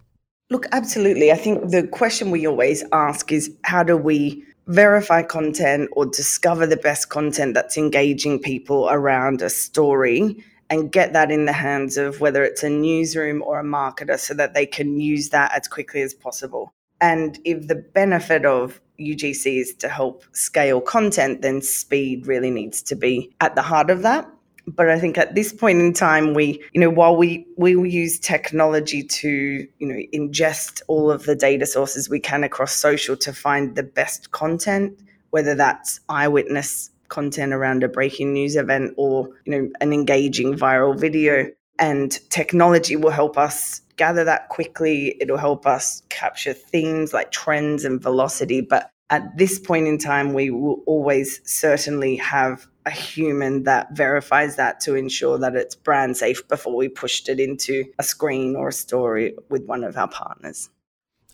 Look, 0.51 0.65
absolutely. 0.71 1.31
I 1.31 1.35
think 1.35 1.69
the 1.69 1.87
question 1.87 2.31
we 2.31 2.47
always 2.47 2.83
ask 2.91 3.31
is 3.31 3.55
how 3.63 3.83
do 3.83 3.95
we 3.95 4.43
verify 4.65 5.21
content 5.21 5.89
or 5.93 6.05
discover 6.05 6.65
the 6.65 6.77
best 6.77 7.09
content 7.09 7.53
that's 7.53 7.77
engaging 7.77 8.39
people 8.39 8.87
around 8.89 9.41
a 9.41 9.49
story 9.49 10.43
and 10.69 10.91
get 10.91 11.13
that 11.13 11.31
in 11.31 11.45
the 11.45 11.53
hands 11.53 11.97
of 11.97 12.21
whether 12.21 12.43
it's 12.43 12.63
a 12.63 12.69
newsroom 12.69 13.41
or 13.41 13.59
a 13.59 13.63
marketer 13.63 14.19
so 14.19 14.33
that 14.35 14.53
they 14.53 14.65
can 14.65 14.99
use 14.99 15.29
that 15.29 15.51
as 15.55 15.67
quickly 15.67 16.01
as 16.01 16.13
possible. 16.13 16.73
And 17.01 17.39
if 17.45 17.67
the 17.67 17.75
benefit 17.75 18.45
of 18.45 18.81
UGC 18.99 19.59
is 19.59 19.73
to 19.75 19.89
help 19.89 20.23
scale 20.33 20.81
content, 20.81 21.41
then 21.41 21.61
speed 21.61 22.27
really 22.27 22.51
needs 22.51 22.81
to 22.83 22.95
be 22.95 23.33
at 23.39 23.55
the 23.55 23.61
heart 23.61 23.89
of 23.89 24.01
that 24.03 24.29
but 24.75 24.89
I 24.89 24.99
think 24.99 25.17
at 25.17 25.35
this 25.35 25.51
point 25.51 25.79
in 25.79 25.93
time, 25.93 26.33
we, 26.33 26.63
you 26.73 26.81
know, 26.81 26.89
while 26.89 27.15
we 27.15 27.45
we 27.57 27.73
use 27.89 28.19
technology 28.19 29.03
to, 29.03 29.67
you 29.79 29.87
know, 29.87 29.99
ingest 30.13 30.81
all 30.87 31.11
of 31.11 31.23
the 31.23 31.35
data 31.35 31.65
sources 31.65 32.09
we 32.09 32.19
can 32.19 32.43
across 32.43 32.73
social 32.73 33.17
to 33.17 33.33
find 33.33 33.75
the 33.75 33.83
best 33.83 34.31
content, 34.31 34.99
whether 35.31 35.55
that's 35.55 35.99
eyewitness 36.09 36.91
content 37.09 37.53
around 37.53 37.83
a 37.83 37.87
breaking 37.89 38.33
news 38.33 38.55
event 38.55 38.93
or, 38.97 39.29
you 39.45 39.51
know, 39.51 39.69
an 39.81 39.93
engaging 39.93 40.55
viral 40.55 40.97
video. 40.97 41.49
And 41.77 42.11
technology 42.29 42.95
will 42.95 43.11
help 43.11 43.37
us 43.37 43.81
gather 43.97 44.23
that 44.23 44.49
quickly. 44.49 45.15
It'll 45.21 45.37
help 45.37 45.65
us 45.65 46.03
capture 46.09 46.53
themes 46.53 47.13
like 47.13 47.31
trends 47.31 47.85
and 47.85 48.01
velocity. 48.01 48.61
But 48.61 48.91
at 49.09 49.37
this 49.37 49.59
point 49.59 49.87
in 49.87 49.97
time, 49.97 50.33
we 50.33 50.49
will 50.49 50.81
always 50.85 51.41
certainly 51.43 52.15
have 52.17 52.67
a 52.85 52.91
human 52.91 53.63
that 53.63 53.95
verifies 53.95 54.55
that 54.55 54.79
to 54.81 54.95
ensure 54.95 55.37
that 55.37 55.55
it's 55.55 55.75
brand 55.75 56.17
safe 56.17 56.47
before 56.47 56.75
we 56.75 56.87
pushed 56.87 57.29
it 57.29 57.39
into 57.39 57.85
a 57.99 58.03
screen 58.03 58.55
or 58.55 58.69
a 58.69 58.73
story 58.73 59.35
with 59.49 59.65
one 59.65 59.83
of 59.83 59.97
our 59.97 60.07
partners. 60.07 60.69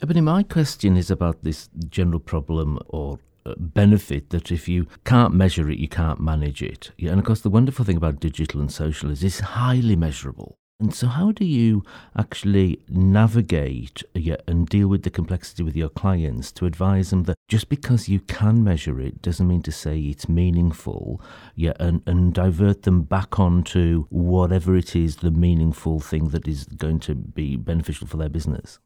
Ebonie, 0.02 0.22
my 0.22 0.44
question 0.44 0.98
is 0.98 1.10
about 1.10 1.44
this 1.44 1.70
general 1.88 2.20
problem 2.20 2.80
or 2.88 3.20
benefit 3.58 4.29
that 4.29 4.51
if 4.51 4.67
you 4.67 4.88
can't 5.03 5.34
measure 5.34 5.69
it, 5.69 5.77
you 5.77 5.88
can't 5.88 6.19
manage 6.19 6.62
it. 6.62 6.91
Yeah, 6.97 7.12
and 7.12 7.19
of 7.19 7.25
course, 7.25 7.41
the 7.41 7.49
wonderful 7.49 7.86
thing 7.86 7.97
about 7.97 8.19
digital 8.19 8.62
and 8.62 8.71
social 8.71 9.12
is 9.12 9.23
it's 9.23 9.39
highly 9.39 9.95
measurable. 9.95 10.58
And 10.77 10.93
so, 10.93 11.08
how 11.08 11.31
do 11.31 11.45
you 11.45 11.84
actually 12.17 12.81
navigate 12.89 14.03
yeah, 14.13 14.36
and 14.45 14.67
deal 14.67 14.89
with 14.89 15.03
the 15.03 15.10
complexity 15.10 15.63
with 15.63 15.75
your 15.75 15.88
clients 15.88 16.51
to 16.53 16.65
advise 16.65 17.12
them 17.12 17.23
that 17.23 17.38
just 17.47 17.69
because 17.69 18.10
you 18.10 18.19
can 18.19 18.62
measure 18.62 18.99
it 18.99 19.21
doesn't 19.21 19.47
mean 19.47 19.62
to 19.62 19.71
say 19.71 19.97
it's 19.97 20.27
meaningful, 20.27 21.21
yeah, 21.55 21.71
and, 21.79 22.01
and 22.05 22.34
divert 22.34 22.84
them 22.84 23.03
back 23.03 23.39
onto 23.39 24.05
whatever 24.10 24.75
it 24.75 24.97
is 24.97 25.17
the 25.17 25.31
meaningful 25.31 26.01
thing 26.01 26.29
that 26.29 26.45
is 26.45 26.65
going 26.65 26.99
to 26.99 27.15
be 27.15 27.55
beneficial 27.55 28.05
for 28.05 28.17
their 28.17 28.27
business? 28.27 28.79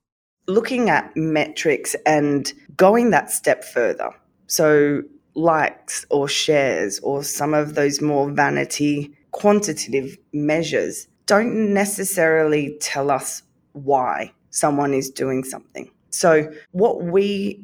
Looking 0.47 0.91
at 0.91 1.11
metrics 1.15 1.95
and 2.05 2.53
going 2.77 3.09
that 3.11 3.31
step 3.31 3.63
further. 3.63 4.11
So, 4.49 5.03
likes 5.35 6.05
or 6.09 6.27
shares 6.27 6.99
or 6.99 7.23
some 7.23 7.53
of 7.53 7.75
those 7.75 8.01
more 8.01 8.29
vanity 8.29 9.13
quantitative 9.31 10.17
measures 10.33 11.07
don't 11.27 11.71
necessarily 11.73 12.75
tell 12.81 13.11
us 13.11 13.43
why 13.73 14.33
someone 14.49 14.93
is 14.93 15.11
doing 15.11 15.43
something. 15.43 15.89
So, 16.09 16.51
what 16.71 17.03
we 17.03 17.63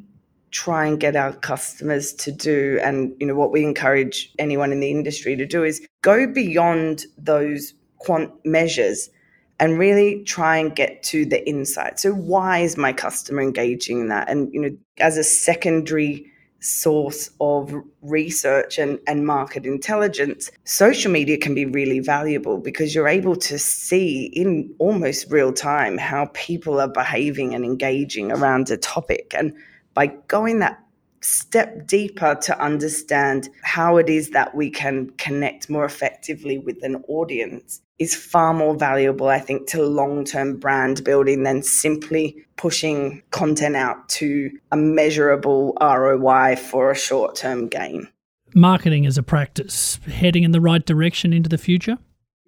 try 0.52 0.86
and 0.86 1.00
get 1.00 1.16
our 1.16 1.32
customers 1.32 2.12
to 2.14 2.30
do 2.32 2.78
and 2.82 3.14
you 3.18 3.26
know 3.26 3.34
what 3.34 3.50
we 3.50 3.62
encourage 3.62 4.32
anyone 4.38 4.72
in 4.72 4.80
the 4.80 4.90
industry 4.90 5.36
to 5.36 5.44
do 5.44 5.64
is 5.64 5.86
go 6.02 6.26
beyond 6.26 7.04
those 7.18 7.74
quant 7.98 8.30
measures 8.44 9.10
and 9.58 9.78
really 9.78 10.22
try 10.24 10.56
and 10.56 10.76
get 10.76 11.02
to 11.02 11.24
the 11.24 11.46
insight. 11.48 11.98
So 11.98 12.12
why 12.12 12.58
is 12.58 12.76
my 12.76 12.92
customer 12.92 13.42
engaging 13.42 14.00
in 14.00 14.08
that? 14.08 14.30
And 14.30 14.52
you 14.54 14.60
know, 14.60 14.70
as 14.98 15.16
a 15.16 15.24
secondary 15.24 16.30
source 16.60 17.30
of 17.40 17.74
research 18.02 18.78
and, 18.78 18.98
and 19.06 19.26
market 19.26 19.66
intelligence, 19.66 20.50
social 20.64 21.12
media 21.12 21.38
can 21.38 21.54
be 21.54 21.64
really 21.64 22.00
valuable 22.00 22.58
because 22.58 22.94
you're 22.94 23.08
able 23.08 23.36
to 23.36 23.58
see 23.58 24.26
in 24.26 24.74
almost 24.78 25.30
real 25.30 25.52
time 25.52 25.98
how 25.98 26.30
people 26.34 26.80
are 26.80 26.88
behaving 26.88 27.54
and 27.54 27.64
engaging 27.64 28.32
around 28.32 28.70
a 28.70 28.76
topic. 28.76 29.34
And 29.36 29.52
by 29.94 30.08
going 30.28 30.58
that 30.60 30.85
step 31.26 31.86
deeper 31.86 32.36
to 32.42 32.58
understand 32.60 33.48
how 33.62 33.96
it 33.96 34.08
is 34.08 34.30
that 34.30 34.54
we 34.54 34.70
can 34.70 35.10
connect 35.18 35.68
more 35.68 35.84
effectively 35.84 36.58
with 36.58 36.82
an 36.82 36.96
audience 37.08 37.80
is 37.98 38.14
far 38.14 38.52
more 38.52 38.74
valuable, 38.74 39.28
I 39.28 39.38
think, 39.38 39.68
to 39.68 39.82
long 39.82 40.24
term 40.24 40.58
brand 40.58 41.02
building 41.02 41.42
than 41.42 41.62
simply 41.62 42.44
pushing 42.56 43.22
content 43.30 43.76
out 43.76 44.08
to 44.10 44.50
a 44.70 44.76
measurable 44.76 45.76
ROI 45.80 46.56
for 46.56 46.90
a 46.90 46.96
short 46.96 47.36
term 47.36 47.68
gain. 47.68 48.08
Marketing 48.54 49.06
as 49.06 49.18
a 49.18 49.22
practice 49.22 49.98
heading 50.06 50.44
in 50.44 50.52
the 50.52 50.60
right 50.60 50.84
direction 50.84 51.32
into 51.32 51.48
the 51.48 51.58
future? 51.58 51.98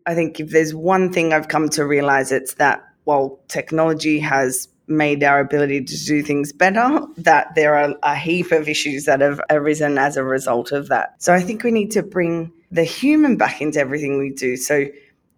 I 0.06 0.14
think 0.14 0.40
if 0.40 0.50
there's 0.50 0.74
one 0.74 1.12
thing 1.12 1.32
I've 1.32 1.48
come 1.48 1.68
to 1.70 1.84
realize, 1.84 2.32
it's 2.32 2.54
that 2.54 2.82
while 3.04 3.40
technology 3.48 4.18
has 4.20 4.68
made 4.88 5.22
our 5.22 5.40
ability 5.40 5.84
to 5.84 6.04
do 6.04 6.22
things 6.22 6.52
better, 6.52 7.00
that 7.16 7.54
there 7.54 7.74
are 7.74 7.94
a 8.02 8.16
heap 8.16 8.52
of 8.52 8.68
issues 8.68 9.04
that 9.04 9.20
have 9.20 9.40
arisen 9.50 9.98
as 9.98 10.16
a 10.16 10.24
result 10.24 10.72
of 10.72 10.88
that. 10.88 11.14
So 11.22 11.32
I 11.32 11.40
think 11.40 11.62
we 11.62 11.70
need 11.70 11.90
to 11.92 12.02
bring 12.02 12.52
the 12.70 12.84
human 12.84 13.36
back 13.36 13.60
into 13.60 13.80
everything 13.80 14.18
we 14.18 14.30
do. 14.30 14.56
So, 14.56 14.86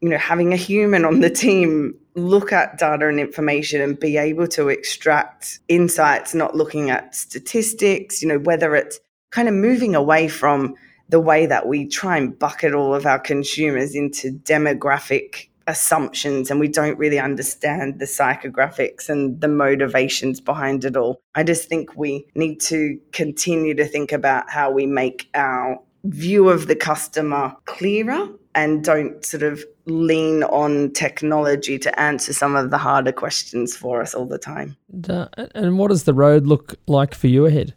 you 0.00 0.08
know, 0.08 0.18
having 0.18 0.52
a 0.52 0.56
human 0.56 1.04
on 1.04 1.20
the 1.20 1.30
team 1.30 1.94
look 2.14 2.52
at 2.52 2.78
data 2.78 3.08
and 3.08 3.20
information 3.20 3.80
and 3.80 3.98
be 3.98 4.16
able 4.16 4.48
to 4.48 4.68
extract 4.68 5.60
insights, 5.68 6.34
not 6.34 6.56
looking 6.56 6.90
at 6.90 7.14
statistics, 7.14 8.22
you 8.22 8.28
know, 8.28 8.38
whether 8.38 8.74
it's 8.74 8.98
kind 9.30 9.48
of 9.48 9.54
moving 9.54 9.94
away 9.94 10.26
from 10.28 10.74
the 11.08 11.20
way 11.20 11.46
that 11.46 11.66
we 11.66 11.86
try 11.86 12.16
and 12.16 12.38
bucket 12.38 12.74
all 12.74 12.94
of 12.94 13.06
our 13.06 13.18
consumers 13.18 13.94
into 13.94 14.30
demographic 14.30 15.48
assumptions 15.70 16.50
and 16.50 16.60
we 16.60 16.68
don't 16.68 16.98
really 16.98 17.18
understand 17.18 17.98
the 17.98 18.04
psychographics 18.04 19.08
and 19.08 19.40
the 19.40 19.48
motivations 19.48 20.40
behind 20.40 20.84
it 20.84 20.96
all. 20.96 21.22
I 21.34 21.44
just 21.44 21.68
think 21.68 21.96
we 21.96 22.26
need 22.34 22.60
to 22.62 22.98
continue 23.12 23.74
to 23.74 23.86
think 23.86 24.12
about 24.12 24.50
how 24.50 24.70
we 24.70 24.84
make 24.84 25.28
our 25.34 25.80
view 26.04 26.48
of 26.48 26.66
the 26.66 26.76
customer 26.76 27.54
clearer 27.66 28.28
and 28.54 28.82
don't 28.84 29.24
sort 29.24 29.42
of 29.44 29.64
lean 29.86 30.42
on 30.44 30.92
technology 30.92 31.78
to 31.78 32.00
answer 32.00 32.32
some 32.32 32.56
of 32.56 32.70
the 32.70 32.78
harder 32.78 33.12
questions 33.12 33.76
for 33.76 34.02
us 34.02 34.14
all 34.14 34.26
the 34.26 34.38
time. 34.38 34.76
And 35.54 35.78
what 35.78 35.88
does 35.88 36.04
the 36.04 36.14
road 36.14 36.46
look 36.46 36.74
like 36.86 37.14
for 37.14 37.28
you 37.28 37.46
ahead? 37.46 37.74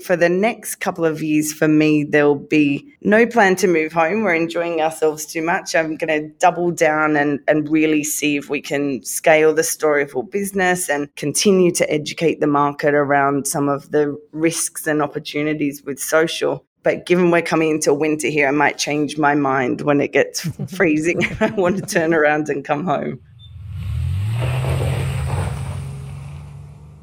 For 0.00 0.16
the 0.16 0.30
next 0.30 0.76
couple 0.76 1.04
of 1.04 1.22
years, 1.22 1.52
for 1.52 1.68
me, 1.68 2.04
there'll 2.04 2.34
be 2.34 2.94
no 3.02 3.26
plan 3.26 3.56
to 3.56 3.68
move 3.68 3.92
home. 3.92 4.22
We're 4.22 4.34
enjoying 4.34 4.80
ourselves 4.80 5.26
too 5.26 5.42
much. 5.42 5.74
I'm 5.74 5.96
going 5.96 6.22
to 6.22 6.28
double 6.38 6.70
down 6.70 7.14
and, 7.14 7.40
and 7.46 7.68
really 7.68 8.02
see 8.02 8.36
if 8.36 8.48
we 8.48 8.62
can 8.62 9.02
scale 9.04 9.52
the 9.52 9.62
Storyful 9.62 10.30
business 10.30 10.88
and 10.88 11.14
continue 11.16 11.72
to 11.72 11.90
educate 11.92 12.40
the 12.40 12.46
market 12.46 12.94
around 12.94 13.46
some 13.46 13.68
of 13.68 13.90
the 13.90 14.18
risks 14.32 14.86
and 14.86 15.02
opportunities 15.02 15.82
with 15.84 16.00
social. 16.00 16.64
But 16.82 17.04
given 17.06 17.30
we're 17.30 17.42
coming 17.42 17.70
into 17.70 17.92
winter 17.92 18.28
here, 18.28 18.48
I 18.48 18.52
might 18.52 18.78
change 18.78 19.18
my 19.18 19.34
mind 19.34 19.82
when 19.82 20.00
it 20.00 20.12
gets 20.12 20.40
freezing. 20.74 21.22
And 21.24 21.42
I 21.42 21.50
want 21.50 21.76
to 21.76 21.82
turn 21.82 22.14
around 22.14 22.48
and 22.48 22.64
come 22.64 22.84
home. 22.84 23.20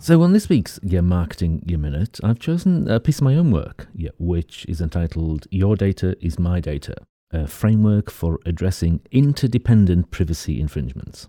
So 0.02 0.22
on 0.22 0.32
this 0.32 0.48
week's 0.48 0.80
yeah, 0.82 1.02
Marketing 1.02 1.62
Your 1.66 1.78
Minute, 1.78 2.22
I've 2.24 2.40
chosen 2.40 2.90
a 2.90 3.02
piece 3.02 3.18
of 3.18 3.26
my 3.26 3.36
own 3.36 3.52
work, 3.52 3.90
which 4.18 4.66
is 4.70 4.80
entitled 4.80 5.46
Your 5.52 5.76
Data 5.76 6.16
is 6.26 6.40
My 6.40 6.62
Data, 6.62 6.96
a 7.32 7.48
framework 7.48 8.10
for 8.10 8.40
addressing 8.46 9.02
interdependent 9.12 10.10
privacy 10.10 10.62
infringements. 10.62 11.28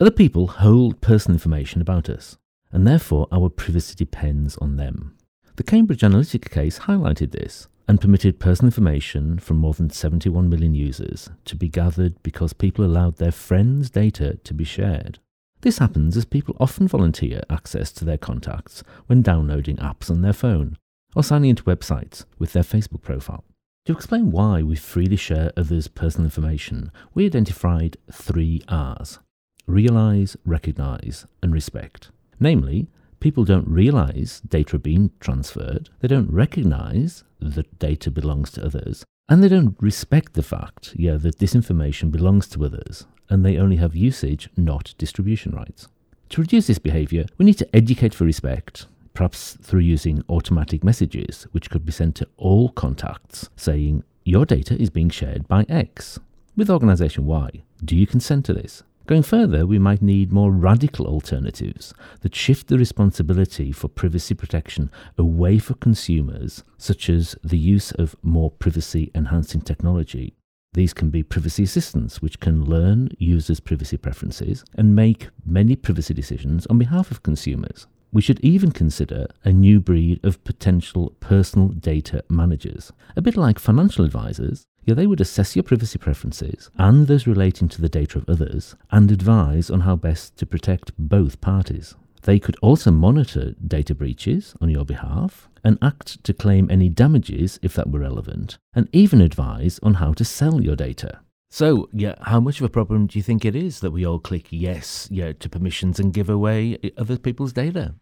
Other 0.00 0.10
people 0.10 0.46
hold 0.46 1.02
personal 1.02 1.34
information 1.36 1.82
about 1.82 2.08
us, 2.08 2.38
and 2.72 2.86
therefore 2.86 3.28
our 3.30 3.50
privacy 3.50 3.94
depends 3.94 4.56
on 4.56 4.76
them. 4.76 5.14
The 5.56 5.62
Cambridge 5.62 6.00
Analytica 6.00 6.50
case 6.50 6.80
highlighted 6.80 7.32
this, 7.32 7.68
and 7.86 8.00
permitted 8.00 8.40
personal 8.40 8.68
information 8.68 9.38
from 9.38 9.58
more 9.58 9.74
than 9.74 9.90
71 9.90 10.48
million 10.48 10.74
users 10.74 11.28
to 11.44 11.54
be 11.54 11.68
gathered 11.68 12.22
because 12.22 12.54
people 12.54 12.84
allowed 12.84 13.16
their 13.16 13.32
friends' 13.32 13.90
data 13.90 14.38
to 14.42 14.54
be 14.54 14.64
shared. 14.64 15.18
This 15.62 15.78
happens 15.78 16.16
as 16.16 16.24
people 16.24 16.56
often 16.58 16.88
volunteer 16.88 17.42
access 17.50 17.92
to 17.92 18.04
their 18.04 18.16
contacts 18.16 18.82
when 19.06 19.20
downloading 19.20 19.76
apps 19.76 20.10
on 20.10 20.22
their 20.22 20.32
phone 20.32 20.78
or 21.14 21.22
signing 21.22 21.50
into 21.50 21.64
websites 21.64 22.24
with 22.38 22.52
their 22.52 22.62
Facebook 22.62 23.02
profile. 23.02 23.44
To 23.86 23.92
explain 23.92 24.30
why 24.30 24.62
we 24.62 24.76
freely 24.76 25.16
share 25.16 25.52
others' 25.56 25.88
personal 25.88 26.26
information, 26.26 26.90
we 27.14 27.26
identified 27.26 27.96
three 28.10 28.62
R's 28.68 29.18
realise, 29.66 30.36
recognise, 30.44 31.26
and 31.42 31.52
respect. 31.52 32.10
Namely, 32.40 32.88
people 33.20 33.44
don't 33.44 33.68
realise 33.68 34.40
data 34.40 34.76
are 34.76 34.80
being 34.80 35.10
transferred, 35.20 35.90
they 36.00 36.08
don't 36.08 36.30
recognise 36.30 37.22
that 37.38 37.78
data 37.78 38.10
belongs 38.10 38.50
to 38.52 38.64
others, 38.64 39.04
and 39.28 39.42
they 39.42 39.48
don't 39.48 39.76
respect 39.80 40.32
the 40.32 40.42
fact, 40.42 40.92
yeah, 40.96 41.16
that 41.16 41.38
this 41.38 41.54
information 41.54 42.10
belongs 42.10 42.48
to 42.48 42.64
others, 42.64 43.06
and 43.30 43.44
they 43.44 43.56
only 43.56 43.76
have 43.76 43.96
usage, 43.96 44.50
not 44.56 44.94
distribution 44.98 45.52
rights. 45.52 45.88
To 46.30 46.40
reduce 46.40 46.66
this 46.66 46.78
behaviour, 46.78 47.24
we 47.38 47.44
need 47.44 47.58
to 47.58 47.76
educate 47.76 48.14
for 48.14 48.24
respect, 48.24 48.86
perhaps 49.14 49.56
through 49.62 49.80
using 49.80 50.24
automatic 50.28 50.84
messages, 50.84 51.46
which 51.52 51.70
could 51.70 51.86
be 51.86 51.92
sent 51.92 52.16
to 52.16 52.28
all 52.36 52.68
contacts, 52.68 53.48
saying, 53.56 54.04
Your 54.24 54.44
data 54.44 54.80
is 54.80 54.90
being 54.90 55.10
shared 55.10 55.48
by 55.48 55.64
X. 55.68 56.18
With 56.56 56.70
organisation 56.70 57.24
Y, 57.26 57.62
do 57.84 57.96
you 57.96 58.06
consent 58.06 58.44
to 58.46 58.52
this? 58.52 58.82
Going 59.06 59.22
further, 59.24 59.66
we 59.66 59.80
might 59.80 60.02
need 60.02 60.30
more 60.32 60.52
radical 60.52 61.06
alternatives 61.06 61.92
that 62.20 62.32
shift 62.32 62.68
the 62.68 62.78
responsibility 62.78 63.72
for 63.72 63.88
privacy 63.88 64.34
protection 64.34 64.88
away 65.18 65.58
from 65.58 65.78
consumers, 65.80 66.62
such 66.78 67.10
as 67.10 67.34
the 67.42 67.58
use 67.58 67.90
of 67.90 68.14
more 68.22 68.52
privacy 68.52 69.10
enhancing 69.12 69.62
technology. 69.62 70.34
These 70.72 70.94
can 70.94 71.10
be 71.10 71.24
privacy 71.24 71.64
assistants, 71.64 72.22
which 72.22 72.38
can 72.38 72.64
learn 72.64 73.08
users' 73.18 73.58
privacy 73.58 73.96
preferences 73.96 74.64
and 74.76 74.94
make 74.94 75.28
many 75.44 75.74
privacy 75.74 76.14
decisions 76.14 76.64
on 76.66 76.78
behalf 76.78 77.10
of 77.10 77.24
consumers. 77.24 77.88
We 78.12 78.22
should 78.22 78.40
even 78.40 78.70
consider 78.70 79.26
a 79.44 79.52
new 79.52 79.80
breed 79.80 80.24
of 80.24 80.42
potential 80.44 81.16
personal 81.20 81.68
data 81.68 82.24
managers, 82.28 82.92
a 83.16 83.22
bit 83.22 83.36
like 83.36 83.58
financial 83.58 84.04
advisors, 84.04 84.66
yeah, 84.84 84.94
they 84.94 85.06
would 85.06 85.20
assess 85.20 85.54
your 85.54 85.62
privacy 85.62 85.98
preferences 85.98 86.70
and 86.76 87.06
those 87.06 87.26
relating 87.26 87.68
to 87.68 87.82
the 87.82 87.88
data 87.88 88.18
of 88.18 88.28
others 88.28 88.74
and 88.90 89.10
advise 89.10 89.70
on 89.70 89.80
how 89.80 89.94
best 89.94 90.36
to 90.38 90.46
protect 90.46 90.92
both 90.96 91.40
parties. 91.40 91.94
They 92.22 92.38
could 92.38 92.56
also 92.60 92.90
monitor 92.90 93.54
data 93.66 93.94
breaches 93.94 94.54
on 94.60 94.68
your 94.68 94.84
behalf 94.84 95.48
and 95.64 95.78
act 95.80 96.22
to 96.24 96.34
claim 96.34 96.70
any 96.70 96.88
damages 96.88 97.58
if 97.62 97.74
that 97.74 97.90
were 97.90 98.00
relevant, 98.00 98.58
and 98.74 98.88
even 98.92 99.20
advise 99.20 99.78
on 99.82 99.94
how 99.94 100.12
to 100.14 100.24
sell 100.24 100.60
your 100.62 100.76
data. 100.76 101.20
So, 101.50 101.88
yeah, 101.92 102.14
how 102.22 102.40
much 102.40 102.60
of 102.60 102.66
a 102.66 102.70
problem 102.70 103.06
do 103.06 103.18
you 103.18 103.22
think 103.22 103.44
it 103.44 103.56
is 103.56 103.80
that 103.80 103.90
we 103.90 104.06
all 104.06 104.20
click 104.20 104.46
yes, 104.50 105.08
yeah, 105.10 105.32
to 105.32 105.48
permissions 105.48 105.98
and 105.98 106.12
give 106.12 106.30
away 106.30 106.78
other 106.96 107.18
people's 107.18 107.52
data? 107.52 107.94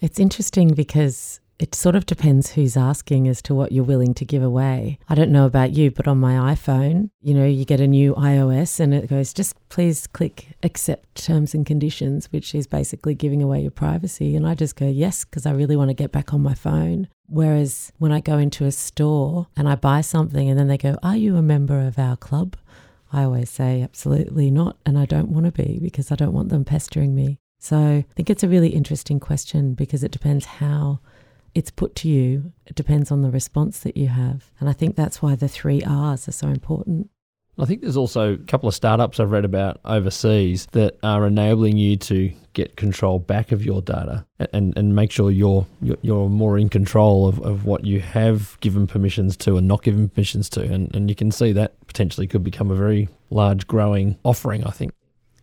It's 0.00 0.20
interesting 0.20 0.74
because 0.74 1.40
it 1.58 1.74
sort 1.74 1.96
of 1.96 2.04
depends 2.04 2.52
who's 2.52 2.76
asking 2.76 3.26
as 3.28 3.40
to 3.42 3.54
what 3.54 3.72
you're 3.72 3.84
willing 3.84 4.12
to 4.14 4.24
give 4.24 4.42
away. 4.42 4.98
I 5.08 5.14
don't 5.14 5.32
know 5.32 5.46
about 5.46 5.72
you, 5.72 5.90
but 5.90 6.06
on 6.06 6.18
my 6.18 6.54
iPhone, 6.54 7.10
you 7.22 7.32
know, 7.32 7.46
you 7.46 7.64
get 7.64 7.80
a 7.80 7.86
new 7.86 8.14
iOS 8.14 8.78
and 8.78 8.92
it 8.92 9.08
goes, 9.08 9.32
just 9.32 9.56
please 9.68 10.06
click 10.06 10.48
accept 10.62 11.24
terms 11.24 11.54
and 11.54 11.64
conditions, 11.64 12.30
which 12.30 12.54
is 12.54 12.66
basically 12.66 13.14
giving 13.14 13.42
away 13.42 13.62
your 13.62 13.70
privacy. 13.70 14.36
And 14.36 14.46
I 14.46 14.54
just 14.54 14.76
go, 14.76 14.86
yes, 14.86 15.24
because 15.24 15.46
I 15.46 15.52
really 15.52 15.76
want 15.76 15.88
to 15.88 15.94
get 15.94 16.12
back 16.12 16.34
on 16.34 16.42
my 16.42 16.54
phone. 16.54 17.08
Whereas 17.26 17.92
when 17.98 18.12
I 18.12 18.20
go 18.20 18.38
into 18.38 18.66
a 18.66 18.72
store 18.72 19.48
and 19.56 19.68
I 19.68 19.76
buy 19.76 20.02
something 20.02 20.48
and 20.48 20.58
then 20.58 20.68
they 20.68 20.78
go, 20.78 20.96
are 21.02 21.16
you 21.16 21.36
a 21.36 21.42
member 21.42 21.80
of 21.80 21.98
our 21.98 22.16
club? 22.16 22.56
I 23.12 23.24
always 23.24 23.50
say, 23.50 23.82
absolutely 23.82 24.50
not. 24.50 24.76
And 24.84 24.98
I 24.98 25.06
don't 25.06 25.30
want 25.30 25.46
to 25.46 25.52
be 25.52 25.78
because 25.80 26.12
I 26.12 26.16
don't 26.16 26.34
want 26.34 26.50
them 26.50 26.64
pestering 26.64 27.14
me. 27.14 27.38
So 27.58 27.78
I 27.78 28.04
think 28.14 28.28
it's 28.28 28.42
a 28.42 28.48
really 28.48 28.68
interesting 28.68 29.18
question 29.18 29.74
because 29.74 30.04
it 30.04 30.12
depends 30.12 30.44
how 30.44 31.00
it's 31.56 31.70
put 31.70 31.94
to 31.96 32.08
you. 32.08 32.52
It 32.66 32.74
depends 32.74 33.10
on 33.10 33.22
the 33.22 33.30
response 33.30 33.80
that 33.80 33.96
you 33.96 34.08
have. 34.08 34.50
And 34.60 34.68
I 34.68 34.74
think 34.74 34.94
that's 34.94 35.22
why 35.22 35.34
the 35.34 35.48
three 35.48 35.82
R's 35.82 36.28
are 36.28 36.32
so 36.32 36.48
important. 36.48 37.08
I 37.58 37.64
think 37.64 37.80
there's 37.80 37.96
also 37.96 38.34
a 38.34 38.36
couple 38.36 38.68
of 38.68 38.74
startups 38.74 39.18
I've 39.18 39.30
read 39.30 39.46
about 39.46 39.80
overseas 39.86 40.66
that 40.72 40.98
are 41.02 41.26
enabling 41.26 41.78
you 41.78 41.96
to 41.96 42.30
get 42.52 42.76
control 42.76 43.18
back 43.18 43.52
of 43.52 43.64
your 43.64 43.80
data 43.80 44.26
and, 44.52 44.76
and 44.76 44.94
make 44.94 45.10
sure 45.10 45.30
you're 45.30 45.66
you're 45.80 46.28
more 46.28 46.58
in 46.58 46.68
control 46.68 47.26
of, 47.26 47.40
of 47.40 47.64
what 47.64 47.86
you 47.86 48.00
have 48.00 48.58
given 48.60 48.86
permissions 48.86 49.38
to 49.38 49.56
and 49.56 49.66
not 49.66 49.82
given 49.82 50.10
permissions 50.10 50.50
to. 50.50 50.62
And, 50.62 50.94
and 50.94 51.08
you 51.08 51.16
can 51.16 51.30
see 51.30 51.52
that 51.52 51.74
potentially 51.86 52.26
could 52.26 52.44
become 52.44 52.70
a 52.70 52.74
very 52.74 53.08
large 53.30 53.66
growing 53.66 54.18
offering, 54.22 54.62
I 54.64 54.70
think. 54.72 54.92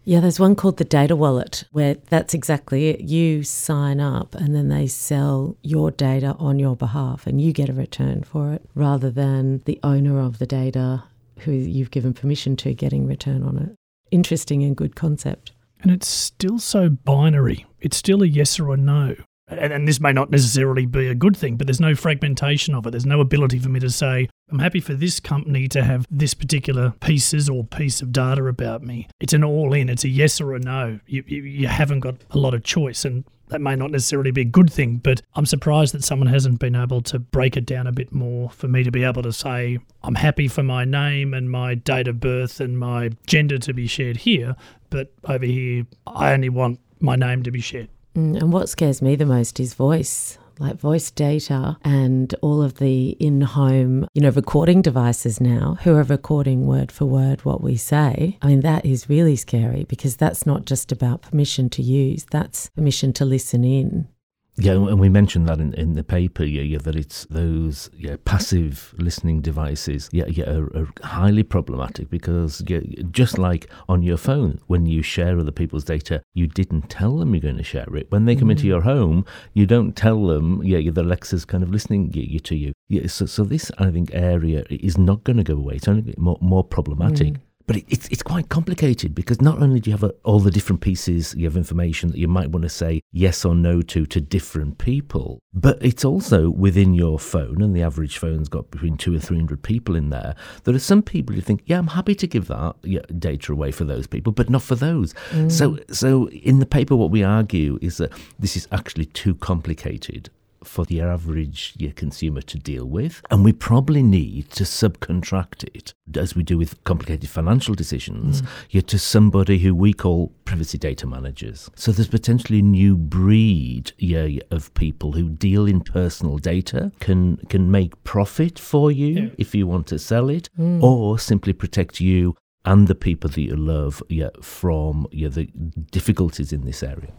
Yeah, 0.05 0.19
there's 0.19 0.39
one 0.39 0.55
called 0.55 0.77
the 0.77 0.83
Data 0.83 1.15
Wallet 1.15 1.63
where 1.71 1.95
that's 1.95 2.33
exactly 2.33 2.89
it. 2.89 3.01
You 3.01 3.43
sign 3.43 4.01
up 4.01 4.35
and 4.35 4.53
then 4.53 4.67
they 4.67 4.87
sell 4.87 5.55
your 5.61 5.91
data 5.91 6.35
on 6.39 6.59
your 6.59 6.75
behalf 6.75 7.25
and 7.25 7.39
you 7.39 7.53
get 7.53 7.69
a 7.69 7.73
return 7.73 8.23
for 8.23 8.51
it 8.51 8.69
rather 8.75 9.09
than 9.09 9.61
the 9.65 9.79
owner 9.81 10.19
of 10.19 10.39
the 10.39 10.45
data 10.45 11.05
who 11.39 11.51
you've 11.51 11.91
given 11.91 12.13
permission 12.13 12.57
to 12.57 12.73
getting 12.73 13.07
return 13.07 13.43
on 13.43 13.57
it. 13.57 13.75
Interesting 14.11 14.61
and 14.63 14.75
good 14.75 14.95
concept. 14.95 15.53
And 15.81 15.91
it's 15.91 16.07
still 16.07 16.59
so 16.59 16.89
binary. 16.89 17.65
It's 17.79 17.97
still 17.97 18.23
a 18.23 18.27
yes 18.27 18.59
or 18.59 18.73
a 18.73 18.77
no 18.77 19.15
and, 19.59 19.73
and 19.73 19.87
this 19.87 19.99
may 19.99 20.11
not 20.11 20.31
necessarily 20.31 20.85
be 20.85 21.07
a 21.07 21.15
good 21.15 21.35
thing, 21.35 21.55
but 21.57 21.67
there's 21.67 21.79
no 21.79 21.95
fragmentation 21.95 22.75
of 22.75 22.85
it. 22.85 22.91
There's 22.91 23.05
no 23.05 23.21
ability 23.21 23.59
for 23.59 23.69
me 23.69 23.79
to 23.79 23.89
say, 23.89 24.29
I'm 24.51 24.59
happy 24.59 24.79
for 24.79 24.93
this 24.93 25.19
company 25.19 25.67
to 25.69 25.83
have 25.83 26.05
this 26.09 26.33
particular 26.33 26.93
pieces 27.01 27.49
or 27.49 27.63
piece 27.63 28.01
of 28.01 28.11
data 28.11 28.45
about 28.45 28.83
me. 28.83 29.07
It's 29.19 29.33
an 29.33 29.43
all 29.43 29.73
in, 29.73 29.89
it's 29.89 30.03
a 30.03 30.09
yes 30.09 30.39
or 30.39 30.53
a 30.53 30.59
no. 30.59 30.99
You, 31.07 31.23
you, 31.27 31.43
you 31.43 31.67
haven't 31.67 32.01
got 32.01 32.15
a 32.31 32.37
lot 32.37 32.53
of 32.53 32.63
choice. 32.63 33.05
And 33.05 33.23
that 33.49 33.61
may 33.61 33.75
not 33.75 33.91
necessarily 33.91 34.31
be 34.31 34.41
a 34.41 34.45
good 34.45 34.71
thing, 34.71 34.97
but 34.97 35.21
I'm 35.35 35.45
surprised 35.45 35.93
that 35.93 36.03
someone 36.03 36.27
hasn't 36.27 36.59
been 36.59 36.75
able 36.75 37.01
to 37.03 37.19
break 37.19 37.55
it 37.55 37.65
down 37.65 37.87
a 37.87 37.91
bit 37.91 38.11
more 38.11 38.49
for 38.49 38.67
me 38.67 38.83
to 38.83 38.91
be 38.91 39.03
able 39.03 39.21
to 39.23 39.33
say, 39.33 39.77
I'm 40.01 40.15
happy 40.15 40.47
for 40.47 40.63
my 40.63 40.85
name 40.85 41.33
and 41.33 41.51
my 41.51 41.75
date 41.75 42.07
of 42.07 42.19
birth 42.19 42.59
and 42.59 42.79
my 42.79 43.11
gender 43.27 43.57
to 43.59 43.73
be 43.73 43.87
shared 43.87 44.17
here, 44.17 44.55
but 44.89 45.13
over 45.25 45.45
here, 45.45 45.85
I 46.07 46.33
only 46.33 46.49
want 46.49 46.79
my 46.99 47.15
name 47.15 47.43
to 47.43 47.51
be 47.51 47.61
shared. 47.61 47.89
Mm, 48.15 48.39
and 48.39 48.53
what 48.53 48.69
scares 48.69 49.01
me 49.01 49.15
the 49.15 49.25
most 49.25 49.59
is 49.59 49.73
voice 49.73 50.37
like 50.59 50.75
voice 50.77 51.11
data 51.11 51.77
and 51.83 52.33
all 52.41 52.61
of 52.61 52.77
the 52.77 53.09
in-home, 53.19 54.07
you 54.13 54.21
know, 54.21 54.29
recording 54.29 54.81
devices 54.81 55.41
now 55.41 55.77
who 55.81 55.95
are 55.95 56.03
recording 56.03 56.65
word 56.65 56.91
for 56.91 57.05
word 57.05 57.43
what 57.45 57.61
we 57.61 57.75
say. 57.75 58.37
I 58.41 58.47
mean, 58.47 58.61
that 58.61 58.85
is 58.85 59.09
really 59.09 59.35
scary 59.35 59.83
because 59.85 60.15
that's 60.15 60.45
not 60.45 60.65
just 60.65 60.91
about 60.91 61.21
permission 61.21 61.69
to 61.71 61.81
use, 61.81 62.25
that's 62.29 62.69
permission 62.69 63.13
to 63.13 63.25
listen 63.25 63.63
in. 63.63 64.07
Yeah, 64.55 64.73
and 64.73 64.99
we 64.99 65.09
mentioned 65.09 65.47
that 65.47 65.59
in, 65.59 65.73
in 65.73 65.93
the 65.93 66.03
paper, 66.03 66.43
yeah, 66.43 66.61
yeah, 66.61 66.77
that 66.79 66.95
it's 66.95 67.25
those 67.25 67.89
yeah, 67.97 68.17
passive 68.23 68.93
listening 68.97 69.41
devices 69.41 70.09
yeah, 70.11 70.25
yeah, 70.27 70.47
are, 70.47 70.77
are 70.77 70.87
highly 71.01 71.41
problematic 71.41 72.09
because 72.11 72.61
yeah, 72.67 72.81
just 73.09 73.39
like 73.39 73.69
on 73.89 74.03
your 74.03 74.17
phone, 74.17 74.59
when 74.67 74.85
you 74.85 75.01
share 75.01 75.39
other 75.39 75.51
people's 75.51 75.83
data, 75.83 76.21
you 76.35 76.45
didn't 76.45 76.89
tell 76.89 77.17
them 77.17 77.33
you're 77.33 77.41
going 77.41 77.57
to 77.57 77.63
share 77.63 77.95
it. 77.95 78.11
When 78.11 78.25
they 78.25 78.35
come 78.35 78.49
mm. 78.49 78.51
into 78.51 78.67
your 78.67 78.81
home, 78.81 79.25
you 79.53 79.65
don't 79.65 79.95
tell 79.95 80.27
them, 80.27 80.61
yeah, 80.63 80.77
yeah 80.77 80.91
the 80.91 81.01
Alexa's 81.01 81.45
kind 81.45 81.63
of 81.63 81.71
listening 81.71 82.11
to 82.11 82.55
you. 82.55 82.73
Yeah, 82.89 83.07
so, 83.07 83.25
so 83.25 83.43
this, 83.43 83.71
I 83.79 83.89
think, 83.89 84.11
area 84.13 84.63
is 84.69 84.99
not 84.99 85.23
going 85.23 85.37
to 85.37 85.43
go 85.43 85.55
away. 85.55 85.75
It's 85.75 85.87
only 85.87 86.13
more, 86.17 86.37
more 86.41 86.63
problematic. 86.63 87.33
Mm. 87.33 87.39
But 87.65 87.77
it, 87.77 87.85
it's, 87.87 88.07
it's 88.09 88.23
quite 88.23 88.49
complicated 88.49 89.15
because 89.15 89.41
not 89.41 89.61
only 89.61 89.79
do 89.79 89.89
you 89.89 89.95
have 89.95 90.03
a, 90.03 90.13
all 90.23 90.39
the 90.39 90.51
different 90.51 90.81
pieces 90.81 91.33
you 91.35 91.45
have 91.45 91.55
information 91.55 92.09
that 92.09 92.17
you 92.17 92.27
might 92.27 92.51
want 92.51 92.63
to 92.63 92.69
say 92.69 93.01
yes 93.11 93.45
or 93.45 93.55
no 93.55 93.81
to 93.81 94.05
to 94.05 94.19
different 94.19 94.77
people, 94.77 95.39
but 95.53 95.77
it's 95.81 96.03
also 96.03 96.49
within 96.49 96.93
your 96.93 97.19
phone, 97.19 97.61
and 97.61 97.75
the 97.75 97.81
average 97.81 98.17
phone's 98.17 98.49
got 98.49 98.69
between 98.71 98.97
two 98.97 99.15
or 99.15 99.19
three 99.19 99.37
hundred 99.37 99.63
people 99.63 99.95
in 99.95 100.09
there. 100.09 100.35
There 100.63 100.75
are 100.75 100.79
some 100.79 101.01
people 101.01 101.35
who 101.35 101.41
think, 101.41 101.61
yeah, 101.65 101.79
I'm 101.79 101.87
happy 101.87 102.15
to 102.15 102.27
give 102.27 102.47
that 102.47 103.19
data 103.19 103.51
away 103.51 103.71
for 103.71 103.85
those 103.85 104.07
people, 104.07 104.33
but 104.33 104.49
not 104.49 104.61
for 104.61 104.75
those. 104.75 105.13
Mm. 105.31 105.51
So, 105.51 105.77
so 105.89 106.29
in 106.29 106.59
the 106.59 106.65
paper, 106.65 106.95
what 106.95 107.11
we 107.11 107.23
argue 107.23 107.79
is 107.81 107.97
that 107.97 108.11
this 108.39 108.55
is 108.57 108.67
actually 108.71 109.05
too 109.05 109.35
complicated 109.35 110.29
for 110.63 110.85
the 110.85 111.01
average 111.01 111.75
consumer 111.95 112.41
to 112.41 112.57
deal 112.57 112.85
with. 112.85 113.21
And 113.29 113.43
we 113.43 113.53
probably 113.53 114.03
need 114.03 114.51
to 114.51 114.63
subcontract 114.63 115.63
it, 115.75 115.93
as 116.17 116.35
we 116.35 116.43
do 116.43 116.57
with 116.57 116.83
complicated 116.83 117.29
financial 117.29 117.75
decisions, 117.75 118.41
mm. 118.41 118.47
yet 118.69 118.87
to 118.87 118.99
somebody 118.99 119.59
who 119.59 119.75
we 119.75 119.93
call 119.93 120.31
privacy 120.45 120.77
data 120.77 121.07
managers. 121.07 121.69
So 121.75 121.91
there's 121.91 122.07
potentially 122.07 122.59
a 122.59 122.63
new 122.63 122.97
breed 122.97 123.93
yeah, 123.97 124.27
of 124.51 124.73
people 124.73 125.13
who 125.13 125.29
deal 125.29 125.65
in 125.65 125.81
personal 125.81 126.37
data, 126.37 126.91
can, 126.99 127.37
can 127.49 127.71
make 127.71 128.03
profit 128.03 128.59
for 128.59 128.91
you 128.91 129.07
yeah. 129.07 129.29
if 129.37 129.55
you 129.55 129.67
want 129.67 129.87
to 129.87 129.99
sell 129.99 130.29
it, 130.29 130.49
mm. 130.59 130.81
or 130.81 131.19
simply 131.19 131.53
protect 131.53 131.99
you 131.99 132.35
and 132.65 132.87
the 132.87 132.95
people 132.95 133.29
that 133.29 133.41
you 133.41 133.55
love 133.55 134.01
yeah, 134.09 134.29
from 134.41 135.05
yeah, 135.11 135.27
the 135.27 135.45
difficulties 135.91 136.53
in 136.53 136.63
this 136.65 136.81
area. 136.81 137.11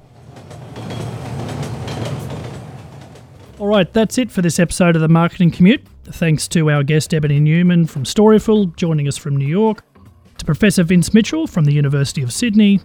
All 3.60 3.68
right, 3.68 3.90
that's 3.92 4.18
it 4.18 4.32
for 4.32 4.42
this 4.42 4.58
episode 4.58 4.96
of 4.96 5.02
the 5.02 5.08
Marketing 5.08 5.48
Commute. 5.48 5.86
Thanks 6.06 6.48
to 6.48 6.70
our 6.70 6.82
guest 6.82 7.12
Ebonie 7.12 7.40
Newman 7.40 7.86
from 7.86 8.02
Storyful, 8.02 8.74
joining 8.74 9.06
us 9.06 9.16
from 9.16 9.36
New 9.36 9.46
York, 9.46 9.84
to 10.38 10.44
Professor 10.44 10.82
Vince 10.82 11.14
Mitchell 11.14 11.46
from 11.46 11.64
the 11.64 11.72
University 11.72 12.20
of 12.20 12.32
Sydney, 12.32 12.80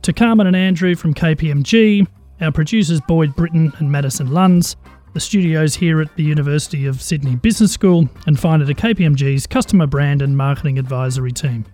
to 0.00 0.14
Carmen 0.14 0.46
and 0.46 0.56
Andrew 0.56 0.94
from 0.94 1.12
KPMG, 1.12 2.06
our 2.40 2.50
producers 2.50 3.02
Boyd 3.02 3.36
Britton 3.36 3.70
and 3.78 3.92
Madison 3.92 4.28
Lunds, 4.28 4.76
the 5.12 5.20
studios 5.20 5.74
here 5.74 6.00
at 6.00 6.16
the 6.16 6.24
University 6.24 6.86
of 6.86 7.02
Sydney 7.02 7.36
Business 7.36 7.72
School, 7.72 8.08
and 8.26 8.40
finally 8.40 8.72
to 8.72 8.80
KPMG's 8.80 9.46
customer 9.46 9.86
brand 9.86 10.22
and 10.22 10.34
marketing 10.34 10.78
advisory 10.78 11.32
team. 11.32 11.66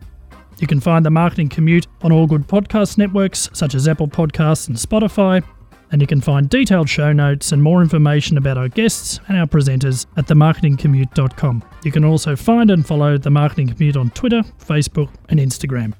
You 0.58 0.66
can 0.66 0.80
find 0.80 1.06
the 1.06 1.10
Marketing 1.10 1.48
Commute 1.48 1.86
on 2.02 2.10
all 2.10 2.26
good 2.26 2.48
podcast 2.48 2.98
networks 2.98 3.48
such 3.52 3.76
as 3.76 3.86
Apple 3.86 4.08
Podcasts 4.08 4.66
and 4.66 4.76
Spotify, 4.76 5.44
and 5.92 6.00
you 6.00 6.06
can 6.06 6.20
find 6.20 6.48
detailed 6.48 6.88
show 6.88 7.12
notes 7.12 7.52
and 7.52 7.62
more 7.62 7.82
information 7.82 8.36
about 8.36 8.56
our 8.56 8.68
guests 8.68 9.20
and 9.28 9.36
our 9.36 9.46
presenters 9.46 10.06
at 10.16 10.26
themarketingcommute.com. 10.26 11.64
You 11.84 11.92
can 11.92 12.04
also 12.04 12.36
find 12.36 12.70
and 12.70 12.86
follow 12.86 13.18
The 13.18 13.30
Marketing 13.30 13.68
Commute 13.68 13.96
on 13.96 14.10
Twitter, 14.10 14.42
Facebook, 14.58 15.10
and 15.28 15.40
Instagram. 15.40 15.94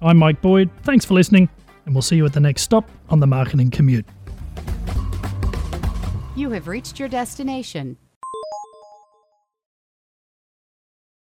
I'm 0.00 0.18
Mike 0.18 0.40
Boyd. 0.42 0.70
Thanks 0.82 1.04
for 1.04 1.14
listening, 1.14 1.48
and 1.84 1.94
we'll 1.94 2.02
see 2.02 2.16
you 2.16 2.26
at 2.26 2.32
the 2.32 2.40
next 2.40 2.62
stop 2.62 2.88
on 3.08 3.20
The 3.20 3.26
Marketing 3.26 3.70
Commute. 3.70 4.06
You 6.36 6.50
have 6.50 6.68
reached 6.68 6.98
your 6.98 7.08
destination. 7.08 7.96